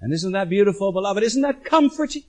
And 0.00 0.12
isn't 0.12 0.32
that 0.32 0.48
beautiful, 0.48 0.92
beloved? 0.92 1.22
Isn't 1.22 1.42
that 1.42 1.64
comforting? 1.64 2.24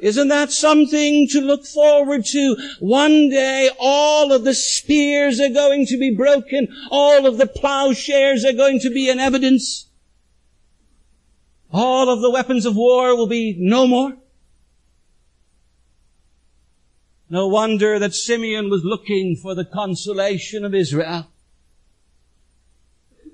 Isn't 0.00 0.28
that 0.28 0.52
something 0.52 1.26
to 1.28 1.40
look 1.40 1.64
forward 1.64 2.24
to? 2.26 2.56
One 2.80 3.30
day 3.30 3.70
all 3.78 4.32
of 4.32 4.44
the 4.44 4.54
spears 4.54 5.40
are 5.40 5.48
going 5.48 5.86
to 5.86 5.98
be 5.98 6.14
broken. 6.14 6.68
All 6.90 7.26
of 7.26 7.38
the 7.38 7.46
plowshares 7.46 8.44
are 8.44 8.52
going 8.52 8.80
to 8.80 8.90
be 8.90 9.08
in 9.08 9.18
evidence. 9.18 9.88
All 11.72 12.08
of 12.10 12.20
the 12.20 12.30
weapons 12.30 12.66
of 12.66 12.76
war 12.76 13.16
will 13.16 13.26
be 13.26 13.56
no 13.58 13.86
more. 13.86 14.16
No 17.28 17.48
wonder 17.48 17.98
that 17.98 18.14
Simeon 18.14 18.70
was 18.70 18.84
looking 18.84 19.34
for 19.34 19.54
the 19.54 19.64
consolation 19.64 20.64
of 20.64 20.74
Israel. 20.74 21.26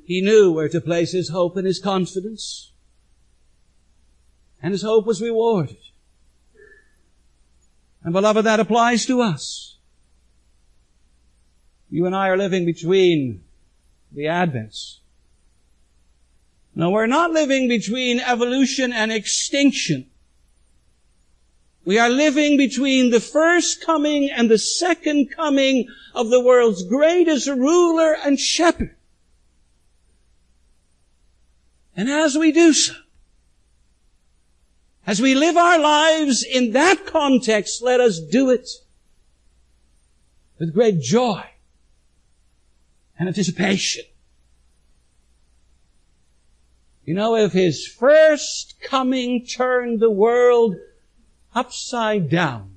He 0.05 0.21
knew 0.21 0.51
where 0.53 0.69
to 0.69 0.81
place 0.81 1.13
his 1.13 1.29
hope 1.29 1.57
and 1.57 1.67
his 1.67 1.79
confidence. 1.79 2.73
And 4.63 4.73
his 4.73 4.83
hope 4.83 5.07
was 5.07 5.21
rewarded. 5.21 5.77
And 8.05 8.13
beloved, 8.13 8.45
that 8.45 8.61
applies 8.61 9.07
to 9.07 9.21
us. 9.21 9.77
You 11.91 12.07
and 12.07 12.17
I 12.17 12.29
are 12.29 12.39
living 12.39 12.65
between 12.65 13.45
the 14.11 14.25
advents. 14.25 14.99
No, 16.75 16.91
we're 16.91 17.07
not 17.07 17.33
living 17.33 17.69
between 17.69 18.19
evolution 18.19 18.93
and 18.93 19.13
extinction. 19.13 20.07
We 21.85 21.99
are 21.99 22.09
living 22.09 22.57
between 22.57 23.11
the 23.11 23.21
first 23.21 23.85
coming 23.85 24.31
and 24.31 24.51
the 24.51 24.59
second 24.59 25.31
coming 25.31 25.89
of 26.15 26.31
the 26.31 26.41
world's 26.41 26.85
greatest 26.85 27.49
ruler 27.49 28.17
and 28.25 28.39
shepherd. 28.39 28.97
And 31.97 32.09
as 32.09 32.39
we 32.39 32.53
do 32.53 32.73
so, 32.73 32.95
As 35.07 35.21
we 35.21 35.35
live 35.35 35.57
our 35.57 35.79
lives 35.79 36.45
in 36.45 36.73
that 36.73 37.07
context, 37.07 37.83
let 37.83 38.01
us 38.01 38.21
do 38.21 38.51
it 38.51 38.69
with 40.59 40.73
great 40.73 41.01
joy 41.01 41.45
and 43.19 43.29
anticipation. 43.29 44.05
You 47.05 47.15
know, 47.15 47.35
if 47.35 47.53
his 47.53 47.87
first 47.87 48.81
coming 48.81 49.45
turned 49.45 49.99
the 49.99 50.11
world 50.11 50.77
upside 51.53 52.31
down, 52.31 52.77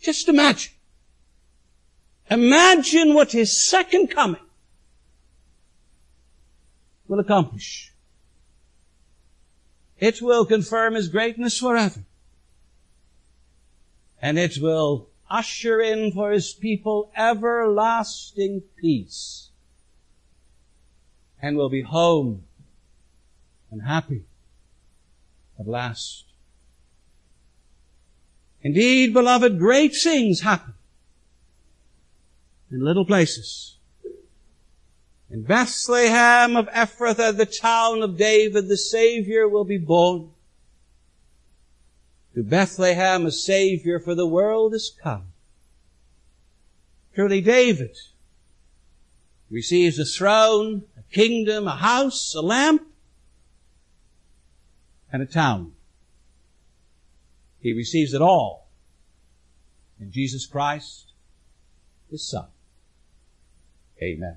just 0.00 0.28
imagine. 0.28 0.74
Imagine 2.30 3.14
what 3.14 3.32
his 3.32 3.66
second 3.66 4.08
coming 4.08 4.40
will 7.08 7.18
accomplish. 7.18 7.87
It 9.98 10.22
will 10.22 10.44
confirm 10.44 10.94
his 10.94 11.08
greatness 11.08 11.58
forever. 11.58 12.04
And 14.20 14.38
it 14.38 14.58
will 14.60 15.08
usher 15.30 15.80
in 15.80 16.12
for 16.12 16.30
his 16.30 16.52
people 16.52 17.10
everlasting 17.16 18.62
peace. 18.76 19.50
And 21.40 21.56
will 21.56 21.68
be 21.68 21.82
home 21.82 22.44
and 23.70 23.82
happy 23.82 24.24
at 25.58 25.68
last. 25.68 26.24
Indeed, 28.62 29.12
beloved, 29.12 29.58
great 29.58 29.94
things 29.94 30.40
happen 30.40 30.74
in 32.70 32.84
little 32.84 33.04
places. 33.04 33.77
In 35.30 35.42
Bethlehem 35.42 36.56
of 36.56 36.68
Ephrathah, 36.68 37.36
the 37.36 37.46
town 37.46 38.02
of 38.02 38.16
David, 38.16 38.68
the 38.68 38.78
Savior 38.78 39.46
will 39.46 39.64
be 39.64 39.78
born. 39.78 40.30
To 42.34 42.42
Bethlehem 42.42 43.26
a 43.26 43.30
Savior 43.30 44.00
for 44.00 44.14
the 44.14 44.26
world 44.26 44.72
is 44.72 44.96
come. 45.02 45.32
Truly 47.14 47.40
David 47.40 47.96
receives 49.50 49.98
a 49.98 50.04
throne, 50.04 50.84
a 50.96 51.02
kingdom, 51.12 51.66
a 51.66 51.76
house, 51.76 52.34
a 52.34 52.40
lamp, 52.40 52.82
and 55.12 55.22
a 55.22 55.26
town. 55.26 55.72
He 57.60 57.72
receives 57.72 58.14
it 58.14 58.22
all 58.22 58.68
in 60.00 60.12
Jesus 60.12 60.46
Christ, 60.46 61.12
His 62.10 62.26
Son. 62.26 62.46
Amen. 64.00 64.36